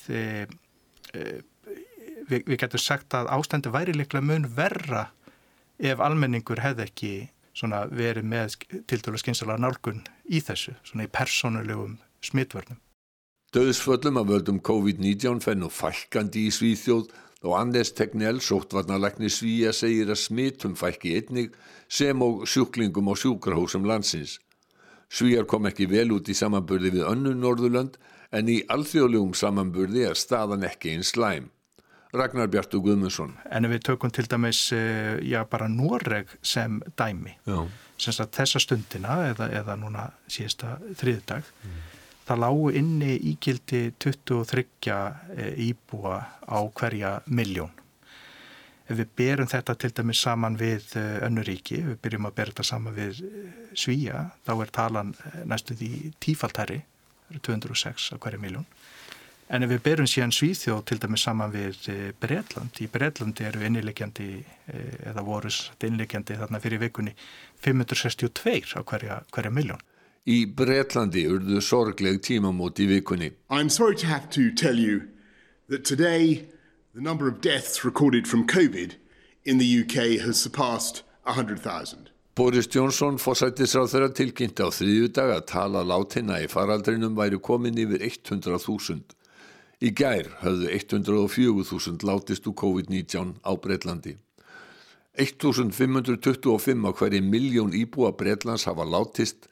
við, 1.13 2.43
við 2.45 2.57
getum 2.57 2.81
sagt 2.81 3.15
að 3.17 3.31
ástandi 3.35 3.71
væri 3.73 3.95
liklega 3.95 4.25
mun 4.25 4.47
verra 4.55 5.07
ef 5.79 6.01
almenningur 6.03 6.61
hefði 6.63 6.87
ekki 6.87 7.13
verið 7.91 8.27
með 8.27 8.55
til 8.87 8.99
dælu 9.03 9.19
skynsalega 9.19 9.59
nálgun 9.59 10.03
í 10.29 10.39
þessu, 10.43 10.75
svona 10.83 11.07
í 11.07 11.11
persónulegum 11.11 11.97
smittvörnum. 12.23 12.79
Döðsföllum 13.55 14.19
af 14.21 14.27
völdum 14.29 14.59
COVID-19 14.61 15.41
fenn 15.41 15.65
og 15.65 15.73
fælkandi 15.73 16.45
í 16.47 16.53
Svíþjóð 16.53 17.09
og 17.41 17.55
Anders 17.57 17.91
Tegnell, 17.97 18.39
sóttvarnalækni 18.43 19.31
Svíja, 19.31 19.71
segir 19.73 20.11
að 20.11 20.21
smittum 20.21 20.75
fælki 20.77 21.15
einnig 21.17 21.55
sem 21.89 22.21
og 22.21 22.45
sjúklingum 22.47 23.09
á 23.09 23.13
sjúkrahúsum 23.17 23.87
landsins. 23.89 24.37
Svíjar 25.09 25.47
kom 25.49 25.65
ekki 25.65 25.87
vel 25.89 26.11
út 26.13 26.29
í 26.29 26.37
samanburði 26.37 26.93
við 26.99 27.07
önnu 27.09 27.33
Norðurland 27.33 27.97
en 28.35 28.49
í 28.51 28.59
alþjóðlegum 28.69 29.33
samanburði 29.37 30.05
er 30.09 30.19
staðan 30.19 30.67
ekki 30.67 30.93
einn 30.95 31.07
slæm. 31.07 31.49
Ragnar 32.09 32.49
Bjartur 32.49 32.81
Guðmundsson. 32.81 33.35
En 33.53 33.67
við 33.69 33.83
tökum 33.85 34.09
til 34.09 34.25
dæmis, 34.25 34.71
eh, 34.73 35.19
já 35.21 35.43
bara 35.45 35.67
Noreg 35.67 36.27
sem 36.41 36.81
dæmi, 36.97 37.35
sem 37.97 38.13
að 38.13 38.31
þessa 38.31 38.59
stundina 38.59 39.29
eða, 39.29 39.49
eða 39.53 39.75
núna 39.77 40.11
síðasta 40.27 40.79
þriðdag, 40.97 41.43
mm. 41.43 41.75
það 42.25 42.41
lágu 42.41 42.71
inni 42.73 43.19
ígildi 43.29 43.93
23 43.99 44.65
eh, 45.37 45.53
íbúa 45.69 46.25
á 46.49 46.59
hverja 46.73 47.21
miljón. 47.27 47.71
Ef 48.89 48.97
við 48.97 49.09
berum 49.15 49.47
þetta 49.47 49.75
til 49.77 49.91
dæmis 49.93 50.21
saman 50.25 50.57
við 50.57 50.97
eh, 50.97 51.19
önnuríki, 51.27 51.83
við 51.91 52.01
byrjum 52.01 52.25
að 52.25 52.35
bera 52.35 52.51
þetta 52.55 52.63
saman 52.63 52.95
við 52.95 53.21
Svíja, 53.77 54.31
þá 54.47 54.61
er 54.63 54.71
talan 54.73 55.13
næstuð 55.45 55.83
í 55.85 56.13
tífaltæri, 56.19 56.81
206 57.37 58.13
á 58.13 58.15
hverja 58.17 58.41
miljón. 58.41 58.65
En 59.49 59.65
ef 59.65 59.71
við 59.71 59.79
berum 59.81 60.07
síðan 60.09 60.33
Svíþjóð 60.35 60.81
til 60.85 60.99
dæmis 61.01 61.23
saman 61.25 61.49
við 61.49 61.87
eh, 61.89 62.01
Breitland, 62.21 62.75
í 62.77 62.85
Breitlandi 62.91 63.47
eru 63.49 63.63
innilegjandi 63.65 64.27
eh, 64.37 64.97
eða 65.09 65.23
voru 65.25 65.49
innilegjandi 65.49 66.37
þarna 66.37 66.61
fyrir 66.61 66.83
vikunni 66.83 67.15
562 67.65 68.77
á 68.77 68.81
hverja, 68.85 69.23
hverja 69.33 69.53
miljón. 69.53 69.81
Í 70.29 70.43
Breitlandi 70.45 71.25
urðu 71.31 71.63
sorgleg 71.65 72.21
tímamót 72.21 72.77
í 72.77 72.85
vikunni. 72.91 73.31
I'm 73.49 73.73
sorry 73.73 73.95
to 73.95 74.05
have 74.05 74.29
to 74.37 74.51
tell 74.53 74.77
you 74.77 75.09
that 75.67 75.83
today 75.83 76.45
the 76.93 77.01
number 77.01 77.27
of 77.27 77.41
deaths 77.41 77.83
recorded 77.83 78.27
from 78.27 78.45
COVID 78.45 78.95
in 79.43 79.57
the 79.57 79.65
UK 79.65 80.21
has 80.21 80.37
surpassed 80.39 81.01
100,000. 81.23 82.08
Boris 82.37 82.69
Johnson 82.71 83.17
fórsættisráð 83.19 83.89
þeirra 83.91 84.09
tilkynnti 84.15 84.63
á 84.63 84.69
þriðju 84.71 85.07
dag 85.17 85.31
að 85.33 85.45
tala 85.49 85.81
látina 85.83 86.37
í 86.39 86.47
faraldrinum 86.47 87.17
væri 87.17 87.39
komin 87.41 87.79
yfir 87.81 88.05
100.000. 88.05 89.01
Í 89.79 89.89
gær 89.95 90.27
höfðu 90.43 90.71
104.000 90.75 92.05
látist 92.07 92.47
úr 92.47 92.55
COVID-19 92.61 93.37
á 93.43 93.51
Breitlandi. 93.59 94.17
1525 95.19 96.87
á 96.87 96.91
hverju 96.95 97.21
miljón 97.23 97.75
íbúa 97.75 98.13
Breitlands 98.15 98.67
hafa 98.69 98.85
látist. 98.87 99.49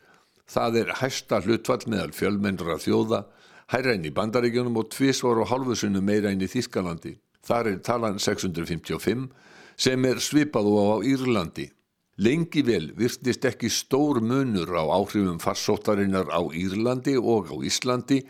Það 0.48 0.82
er 0.82 0.94
hæsta 1.02 1.42
hlutfall 1.44 1.90
meðal 1.92 2.14
fjölmennra 2.16 2.78
þjóða, 2.80 3.26
hæra 3.68 3.98
inn 3.98 4.08
í 4.08 4.14
bandaríkjunum 4.16 4.80
og 4.80 4.94
tvísvar 4.96 5.42
og 5.44 5.50
halvusunum 5.52 6.06
meira 6.08 6.32
inn 6.32 6.44
í 6.44 6.48
Þískalandi. 6.48 7.18
Þar 7.44 7.74
er 7.74 7.82
talan 7.84 8.20
655 8.20 9.28
sem 9.76 10.08
er 10.08 10.24
svipað 10.24 10.72
og 10.72 10.88
á 10.88 10.96
Írlandi. 11.04 11.68
Lengi 12.18 12.64
vel 12.66 12.90
virtist 12.98 13.46
ekki 13.46 13.70
stór 13.70 14.18
munur 14.26 14.72
á 14.74 14.84
áhrifum 14.90 15.38
farsóttarinnar 15.38 16.32
á 16.34 16.42
Írlandi 16.50 17.14
og 17.14 17.52
á 17.54 17.56
Íslandi 17.62 18.24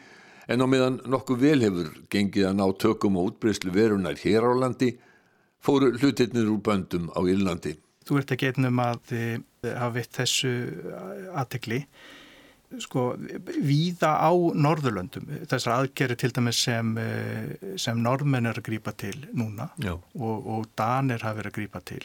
en 0.52 0.60
á 0.60 0.68
meðan 0.68 1.00
nokkuð 1.08 1.40
vel 1.40 1.64
hefur 1.64 1.94
gengið 2.12 2.50
að 2.50 2.58
ná 2.60 2.66
tökum 2.84 3.16
og 3.16 3.32
útbreyslu 3.32 3.72
verunar 3.72 4.20
hér 4.20 4.44
á 4.44 4.52
landi 4.60 4.92
fóru 5.64 5.94
hlutirnir 5.96 6.52
úr 6.52 6.60
böndum 6.60 7.08
á 7.16 7.24
Írlandi. 7.24 7.78
Þú 8.04 8.20
ert 8.20 8.36
ekki 8.36 8.52
einnum 8.52 8.84
að 8.84 9.16
hafa 9.64 9.90
veitt 9.96 10.20
þessu 10.20 10.54
aðtegli 11.32 11.82
sko, 12.84 13.14
víða 13.64 14.14
á 14.20 14.32
Norðurlöndum, 14.36 15.32
þessar 15.48 15.78
aðgerri 15.78 16.20
til 16.20 16.36
dæmis 16.36 16.60
sem, 16.60 16.92
sem 17.80 18.04
norðmenn 18.04 18.52
er 18.52 18.60
að 18.60 18.68
grýpa 18.68 18.92
til 19.00 19.16
núna 19.32 19.72
og, 19.80 20.38
og 20.44 20.72
danir 20.76 21.24
hafa 21.24 21.40
verið 21.40 21.54
að 21.54 21.60
grýpa 21.62 21.88
til 21.88 22.04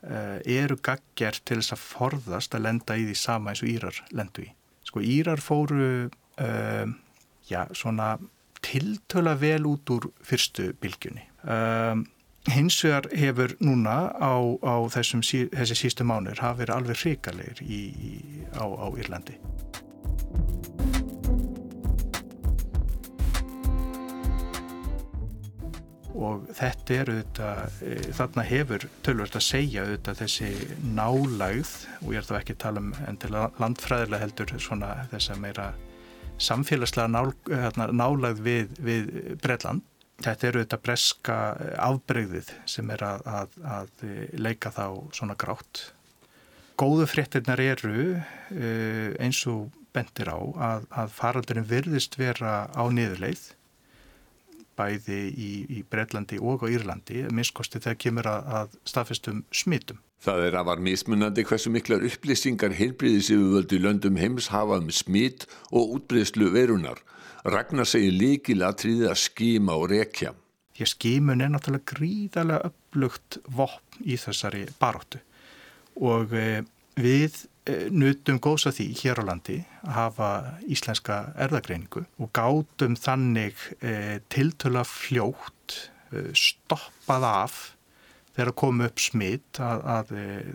eru 0.00 0.78
gaggjert 0.80 1.42
til 1.44 1.58
þess 1.60 1.74
að 1.76 1.84
forðast 1.84 2.54
að 2.56 2.64
lenda 2.64 2.96
í 2.96 3.04
því 3.08 3.16
sama 3.20 3.52
eins 3.52 3.60
og 3.64 3.72
Írar 3.72 3.98
lendu 4.16 4.46
í. 4.46 4.50
Sko 4.88 5.02
Írar 5.04 5.42
fóru 5.44 6.08
um, 6.08 6.94
já, 7.50 7.66
svona 7.76 8.14
tiltöla 8.64 9.36
vel 9.40 9.66
út 9.68 9.92
úr 9.92 10.08
fyrstu 10.24 10.70
bylgjunni. 10.80 11.26
Um, 11.44 12.06
hins 12.48 12.80
vegar 12.84 13.08
hefur 13.16 13.54
núna 13.60 14.10
á, 14.16 14.34
á 14.64 14.74
þessum, 14.92 15.22
þessi 15.22 15.76
sístu 15.76 16.06
mánir 16.08 16.40
hafa 16.40 16.62
verið 16.62 16.76
alveg 16.76 17.02
hrikalegir 17.04 17.62
í, 17.64 17.80
í, 17.92 18.12
á, 18.56 18.64
á 18.64 18.86
Írlandi. 18.96 19.36
Og 26.20 26.48
þetta 26.56 26.96
er 26.96 27.10
auðvitað, 27.12 27.76
e, 27.84 27.94
þarna 28.16 28.44
hefur 28.46 28.86
tölvöld 29.06 29.36
að 29.38 29.46
segja 29.46 29.84
auðvitað 29.84 30.22
þessi 30.22 30.50
nálægð 30.96 31.74
og 32.00 32.10
ég 32.14 32.20
er 32.20 32.26
þá 32.28 32.34
ekki 32.40 32.56
að 32.56 32.64
tala 32.64 32.82
um 32.84 32.90
en 33.08 33.20
til 33.20 33.30
landfræðilega 33.34 34.24
heldur 34.24 34.52
svona 34.60 34.90
þess 35.12 35.32
að 35.32 35.40
meira 35.44 35.68
samfélagslega 36.40 37.12
nál, 37.12 37.32
hérna, 37.48 37.88
nálægð 37.92 38.44
við, 38.44 38.74
við 38.84 39.08
Breitland. 39.42 39.86
Þetta 40.20 40.48
eru 40.50 40.60
þetta 40.60 40.78
breska 40.84 41.36
afbreyðið 41.80 42.50
sem 42.68 42.90
er 42.92 43.04
að, 43.06 43.22
að, 43.24 43.54
að 43.64 44.02
leika 44.36 44.72
þá 44.74 44.84
svona 45.16 45.36
grátt. 45.40 45.86
Góðu 46.80 47.06
fréttinnar 47.08 47.60
eru 47.60 47.94
eh, 48.16 49.16
eins 49.20 49.40
og 49.48 49.70
bendir 49.96 50.28
á 50.28 50.36
að, 50.36 50.84
að 50.92 51.16
faraldurinn 51.16 51.68
virðist 51.68 52.18
vera 52.20 52.68
á 52.68 52.84
niðurleið 52.92 53.48
bæði 54.80 55.20
í, 55.30 55.50
í 55.78 55.82
Breitlandi 55.84 56.40
og 56.40 56.64
á 56.64 56.72
Írlandi, 56.72 57.26
minnskosti 57.30 57.82
þegar 57.82 58.00
kemur 58.06 58.30
að, 58.32 58.48
að 58.58 58.78
staðfestum 58.88 59.44
smittum. 59.54 60.00
Það 60.20 60.42
er 60.48 60.56
afar 60.60 60.82
mismunandi 60.84 61.46
hversu 61.48 61.70
miklar 61.72 62.02
upplýsingar 62.04 62.74
heilbriðis 62.76 63.30
yfirvöldu 63.32 63.78
löndum 63.80 64.18
heims 64.20 64.50
hafa 64.52 64.76
um 64.82 64.90
smitt 64.92 65.46
og 65.70 65.94
útbreyðslu 65.96 66.50
verunar. 66.52 67.00
Ragnar 67.48 67.88
segir 67.88 68.12
líkilatriði 68.18 69.08
að 69.08 69.20
skíma 69.22 69.78
og 69.80 69.88
rekja. 69.94 70.34
Að 70.80 70.92
skímun 70.92 71.44
er 71.44 71.52
náttúrulega 71.52 71.94
gríðarlega 71.94 72.68
upplugt 72.68 73.38
vopn 73.48 74.04
í 74.04 74.16
þessari 74.20 74.66
baróttu 74.80 75.20
og 76.00 76.32
e, 76.32 76.62
við 77.00 77.42
nutum 77.94 78.40
góðs 78.42 78.68
að 78.70 78.78
því 78.78 78.86
hér 79.02 79.22
á 79.22 79.24
landi 79.30 79.58
að 79.84 79.94
hafa 79.96 80.30
íslenska 80.70 81.18
erðagreiningu 81.40 82.04
og 82.20 82.32
gátum 82.36 82.96
þannig 82.98 83.58
e, 83.80 84.20
tiltöla 84.32 84.84
fljótt 84.88 85.76
stoppað 86.34 87.26
af 87.28 87.58
þegar 88.34 88.52
kom 88.58 88.82
upp 88.84 89.02
smitt 89.02 89.60
að, 89.62 89.84
að 89.94 90.12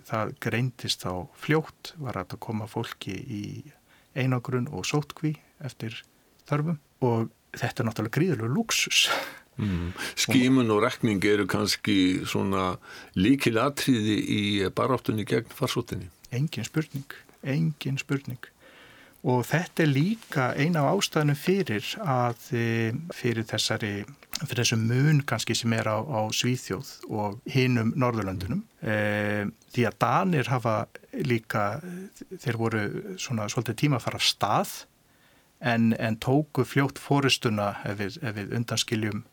það 0.10 0.34
greintist 0.44 1.06
á 1.08 1.16
fljótt 1.40 1.94
var 2.02 2.20
að 2.20 2.38
koma 2.44 2.68
fólki 2.68 3.16
í 3.16 3.46
einagrun 4.16 4.70
og 4.72 4.88
sótkví 4.88 5.36
eftir 5.64 6.02
þörfum 6.50 6.80
og 7.06 7.32
þetta 7.56 7.84
er 7.84 7.90
náttúrulega 7.90 8.18
gríðilega 8.18 8.52
luxus. 8.56 9.06
Mm. 9.58 9.94
Skímun 10.20 10.72
og 10.74 10.84
rekning 10.84 11.24
eru 11.26 11.46
kannski 11.48 11.98
líkil 13.16 13.62
atriði 13.62 14.18
í 14.20 14.42
baráttunni 14.76 15.24
gegn 15.28 15.54
farsóttinni? 15.56 16.10
Engin 16.36 16.68
spurning, 16.68 17.08
engin 17.44 18.00
spurning. 18.02 18.52
Og 19.26 19.42
þetta 19.48 19.82
er 19.82 19.90
líka 19.90 20.44
eina 20.54 20.84
af 20.84 21.00
ástæðanum 21.00 21.38
fyrir 21.40 21.86
að 21.98 22.44
fyrir 23.16 23.48
þessari, 23.50 23.94
fyrir 24.44 24.60
þessum 24.60 24.84
mun 24.86 25.24
kannski 25.26 25.56
sem 25.58 25.74
er 25.74 25.90
á, 25.90 25.98
á 25.98 26.30
Svíþjóð 26.30 26.92
og 27.10 27.40
hinum 27.50 27.96
Norðurlöndunum. 27.98 28.62
E, 28.86 29.48
því 29.74 29.88
að 29.90 29.98
Danir 30.04 30.52
hafa 30.52 30.76
líka, 31.26 31.80
þeir 32.44 32.60
voru 32.62 32.84
svona 33.18 33.48
svolítið 33.50 33.80
tíma 33.82 33.98
að 33.98 34.06
fara 34.06 34.22
af 34.22 34.28
stað 34.30 34.76
en, 35.74 35.96
en 35.98 36.20
tóku 36.22 36.68
fljótt 36.68 37.02
fóristuna 37.02 37.80
ef 37.88 37.98
við, 38.04 38.20
ef 38.22 38.38
við 38.38 38.54
undanskiljum 38.60 39.26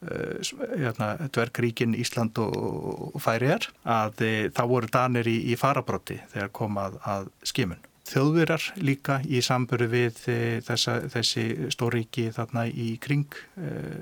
dvergríkin 0.00 1.94
Ísland 1.98 2.38
og, 2.40 3.18
Færiðar 3.20 3.68
að 3.84 4.22
e, 4.24 4.32
þá 4.54 4.62
voru 4.70 4.88
danir 4.92 5.28
í, 5.28 5.36
í 5.52 5.56
farabróti 5.60 6.20
þegar 6.32 6.52
komað 6.56 6.96
að 7.04 7.28
skimun. 7.44 7.82
Þjóðvirar 8.10 8.64
líka 8.80 9.20
í 9.28 9.42
samböru 9.44 9.86
við 9.92 10.22
e, 10.32 10.38
þessa, 10.66 10.96
þessi 11.12 11.44
stóríki 11.74 12.30
þarna 12.34 12.64
í 12.66 12.94
kring, 13.02 13.36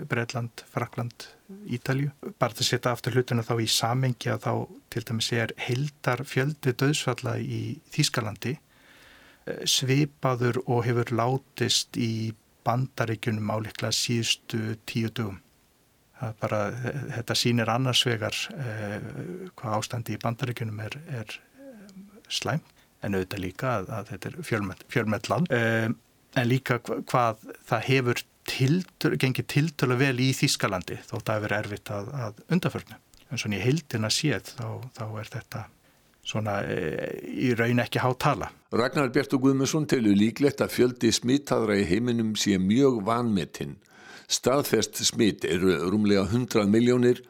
Breitland, 0.08 0.62
Frakland, 0.72 1.28
Ítalju. 1.66 2.12
Bara 2.38 2.54
til 2.54 2.64
að 2.64 2.70
setja 2.70 2.94
aftur 2.94 3.18
hlutuna 3.18 3.44
þá 3.44 3.54
í 3.64 3.68
samengi 3.72 4.30
að 4.32 4.46
þá 4.46 4.52
til 4.94 5.04
dæmis 5.10 5.32
er 5.34 5.52
heldar 5.66 6.24
fjöldi 6.28 6.76
döðsfalla 6.78 7.36
í 7.42 7.62
Þýskalandi 7.92 8.58
svipaður 9.64 10.60
og 10.66 10.84
hefur 10.84 11.12
látist 11.16 11.96
í 11.96 12.34
bandaríkunum 12.66 13.50
áliklega 13.54 13.94
síðustu 13.96 14.76
tíu 14.88 15.08
dugum. 15.08 15.38
Bara, 16.18 16.64
þetta 17.14 17.36
sýnir 17.38 17.70
annars 17.70 18.00
vegar 18.06 18.34
eh, 18.56 18.96
hvað 19.58 19.76
ástandi 19.76 20.16
í 20.16 20.20
bandaríkunum 20.22 20.80
er, 20.82 20.96
er 21.20 21.36
slæm 22.26 22.64
en 23.06 23.14
auðvitað 23.14 23.44
líka 23.44 23.74
að, 23.76 23.92
að 23.94 24.10
þetta 24.10 24.30
er 24.30 24.38
fjölmett, 24.90 25.30
land 25.30 25.52
eh, 25.54 25.86
en 26.34 26.50
líka 26.50 26.80
hvað 26.82 27.46
það 27.68 27.86
hefur 27.86 28.24
tildur, 28.48 29.16
gengið 29.20 29.48
tiltölu 29.52 29.98
vel 30.00 30.16
í 30.24 30.30
Þískalandi 30.36 30.98
að 31.04 31.22
það 31.22 31.34
hefur 31.36 31.56
erfitt 31.58 31.92
að, 31.94 32.12
að 32.26 32.44
undarförnu. 32.56 33.00
En 33.28 33.40
svona 33.40 33.58
í 33.58 33.64
heildina 33.64 34.10
séð 34.12 34.54
þá, 34.54 34.68
þá 34.96 35.04
er 35.20 35.30
þetta 35.34 35.64
svona 36.28 36.60
e, 36.64 36.78
í 37.28 37.52
raun 37.56 37.82
ekki 37.82 38.00
há 38.02 38.08
tala. 38.20 38.50
Ragnar 38.72 39.12
Bjartur 39.12 39.40
Guðmundsson 39.42 39.88
telur 39.88 40.16
líklegt 40.16 40.62
að 40.64 40.74
fjöldi 40.76 41.12
smittaðra 41.14 41.78
í 41.80 41.86
heiminum 41.88 42.34
sé 42.40 42.58
mjög 42.60 43.02
vanmetinn. 43.06 43.76
Staðfest 44.28 44.98
smitt 45.08 45.46
eru 45.48 45.72
rúmlega 45.88 46.26
100 46.28 46.68
miljónir, 46.68 47.22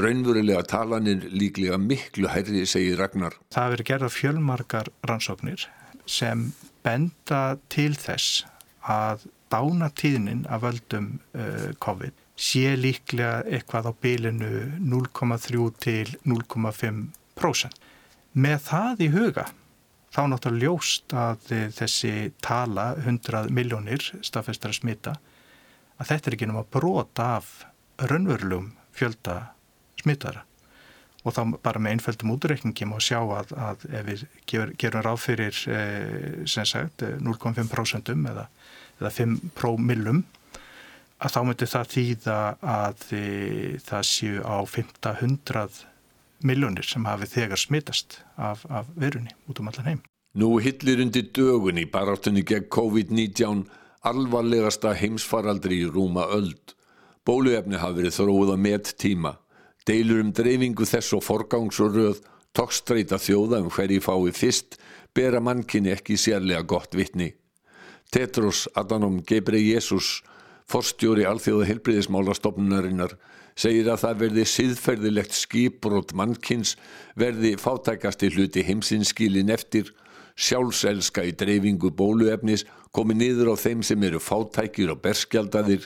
raunverulega 0.00 0.62
talanir 0.64 1.26
líklega 1.28 1.76
miklu 1.76 2.30
hærri, 2.32 2.64
segir 2.64 2.96
Ragnar. 3.00 3.36
Það 3.52 3.72
verður 3.74 3.88
gerða 3.90 4.12
fjölmarkar 4.12 4.90
rannsóknir 5.08 5.66
sem 6.08 6.50
benda 6.86 7.58
til 7.72 7.92
þess 7.98 8.46
að 8.88 9.26
dánatíðnin 9.52 10.46
af 10.48 10.64
völdum 10.64 11.10
uh, 11.36 11.74
COVID 11.82 12.24
sé 12.36 12.72
líklega 12.76 13.44
eitthvað 13.44 13.90
á 13.90 13.92
bylinu 14.00 14.50
0,3 14.80 15.68
til 15.80 16.16
0,5%. 16.24 17.78
Með 18.36 18.58
það 18.64 19.04
í 19.04 19.12
huga 19.12 19.46
þá 20.12 20.22
náttúrulega 20.32 20.64
ljóst 20.64 21.12
að 21.16 21.54
þessi 21.76 22.12
tala 22.44 22.94
100 23.04 23.48
miljónir 23.52 24.04
staðfestar 24.24 24.72
að 24.72 24.80
smita 24.80 25.16
að 25.96 26.10
þetta 26.10 26.30
er 26.30 26.36
ekki 26.36 26.50
náttúrulega 26.50 26.74
brota 26.76 27.30
af 27.38 27.52
raunverulegum 28.10 28.72
fjölda 28.96 29.36
smitara 30.00 30.44
og 31.26 31.34
þá 31.34 31.42
bara 31.64 31.82
með 31.82 31.96
einföldum 31.96 32.32
útreikningi 32.36 32.86
má 32.86 32.96
sjá 33.02 33.18
að, 33.18 33.52
að 33.58 33.86
ef 33.90 34.06
við 34.06 34.24
ger, 34.46 34.72
gerum 34.78 35.02
ráð 35.02 35.22
fyrir 35.24 35.62
eh, 35.72 36.42
sem 36.46 36.68
sagt 36.68 37.02
0,5% 37.02 38.12
eða, 38.14 38.46
eða 39.00 39.14
5 39.18 39.38
prómillum 39.58 40.22
að 41.16 41.32
þá 41.32 41.40
myndir 41.48 41.70
það 41.72 41.92
þýða 41.94 42.38
að 42.60 43.04
e, 43.16 43.22
það 43.84 44.08
séu 44.10 44.42
á 44.44 44.56
500 44.68 45.80
miljónir 46.46 46.86
sem 46.86 47.06
hafi 47.08 47.28
þegar 47.32 47.60
smittast 47.60 48.20
af, 48.36 48.66
af 48.68 48.90
verunni 48.94 49.32
út 49.48 49.60
um 49.62 49.70
allan 49.70 49.88
heim. 49.90 50.02
Nú 50.36 50.58
hillir 50.60 51.00
undir 51.00 51.30
dögun 51.32 51.80
í 51.80 51.86
baráttunni 51.88 52.44
gegn 52.44 52.68
COVID-19 52.68 53.64
alvarlegasta 54.06 54.94
heimsfaraldri 54.96 55.82
í 55.82 55.90
rúma 55.90 56.28
öld. 56.36 56.74
Bóluefni 57.26 57.80
hafi 57.80 58.02
verið 58.02 58.18
þróið 58.20 58.52
að 58.54 58.62
met 58.66 58.92
tíma. 59.02 59.32
Deilur 59.86 60.22
um 60.22 60.32
dreifingu 60.34 60.86
þess 60.86 61.14
og 61.16 61.24
forgangs 61.26 61.80
og 61.82 61.96
röð, 61.96 62.20
tókstreita 62.54 63.18
þjóða 63.22 63.64
um 63.64 63.70
hverji 63.70 64.02
fái 64.02 64.32
fyrst, 64.34 64.78
bera 65.14 65.40
mannkinni 65.42 65.92
ekki 65.94 66.18
sérlega 66.20 66.62
gott 66.62 66.94
vittni. 66.94 67.32
Tetros 68.12 68.66
Adhanom 68.78 69.20
Ghebreyesus, 69.26 70.22
forstjóri 70.70 71.26
alþjóða 71.26 71.66
helbriðismálastofnunarinnar, 71.70 73.16
segir 73.58 73.88
að 73.90 74.02
það 74.04 74.18
verði 74.22 74.46
siðferðilegt 74.52 75.34
skiprót 75.34 76.12
mannkins 76.14 76.76
verði 77.18 77.54
fátækasti 77.58 78.30
hluti 78.34 78.64
heimsinskílin 78.66 79.50
eftir, 79.54 79.90
sjálfselska 80.36 81.24
í 81.24 81.32
dreifingu 81.32 81.90
bóluefnis 81.96 82.66
komi 82.96 83.16
niður 83.16 83.52
á 83.52 83.54
þeim 83.60 83.82
sem 83.84 84.04
eru 84.08 84.20
fátækir 84.22 84.94
og 84.94 85.02
berskjaldadir, 85.04 85.84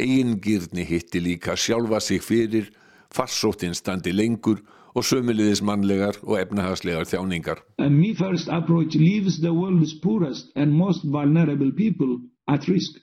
eigingirni 0.00 0.84
hitti 0.84 1.20
líka 1.24 1.56
sjálfa 1.56 2.00
sig 2.04 2.20
fyrir, 2.20 2.68
farsóttinn 3.14 3.74
standi 3.74 4.12
lengur 4.12 4.60
og 4.94 5.06
sömuliðis 5.06 5.62
mannlegar 5.64 6.18
og 6.22 6.36
efnahagslegar 6.40 7.08
þjáningar. 7.08 7.62
Me 7.78 8.12
first 8.14 8.48
approach 8.48 8.94
leaves 8.94 9.40
the 9.40 9.52
world's 9.52 9.94
poorest 10.02 10.52
and 10.56 10.72
most 10.72 11.04
vulnerable 11.04 11.72
people 11.72 12.18
at 12.48 12.68
risk. 12.68 13.00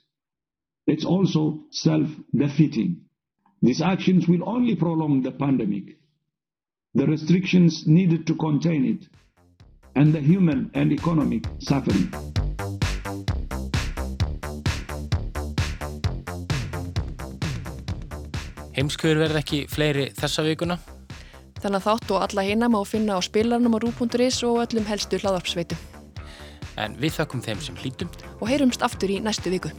It's 0.86 1.04
also 1.04 1.64
self-defeating. 1.70 2.96
These 3.62 3.82
actions 3.82 4.28
will 4.28 4.48
only 4.48 4.76
prolong 4.76 5.22
the 5.22 5.32
pandemic, 5.32 5.98
the 6.94 7.06
restrictions 7.06 7.86
needed 7.86 8.26
to 8.28 8.34
contain 8.36 8.84
it, 8.84 9.08
and 9.96 10.12
the 10.12 10.20
human 10.20 10.70
and 10.74 10.92
economic 10.92 11.44
suffering. 11.58 12.08
Heimskuður 18.78 19.24
verð 19.24 19.40
ekki 19.40 19.64
fleiri 19.66 20.04
þessa 20.14 20.44
vikuna. 20.46 20.76
Þannig 21.58 21.80
að 21.80 21.86
þátt 21.88 22.12
og 22.14 22.26
alla 22.28 22.44
hina 22.46 22.68
má 22.70 22.78
finna 22.86 23.16
á 23.18 23.20
spilarnum 23.26 23.74
á 23.74 23.78
rú.is 23.82 24.38
og 24.46 24.60
öllum 24.62 24.86
helstu 24.86 25.18
hlaðarpsveitu. 25.18 25.74
En 26.78 26.94
við 27.02 27.18
þakkum 27.18 27.42
þeim 27.42 27.64
sem 27.64 27.80
hlítum 27.82 28.12
og 28.38 28.46
heyrumst 28.46 28.86
aftur 28.86 29.10
í 29.10 29.18
næstu 29.18 29.50
viku. 29.50 29.74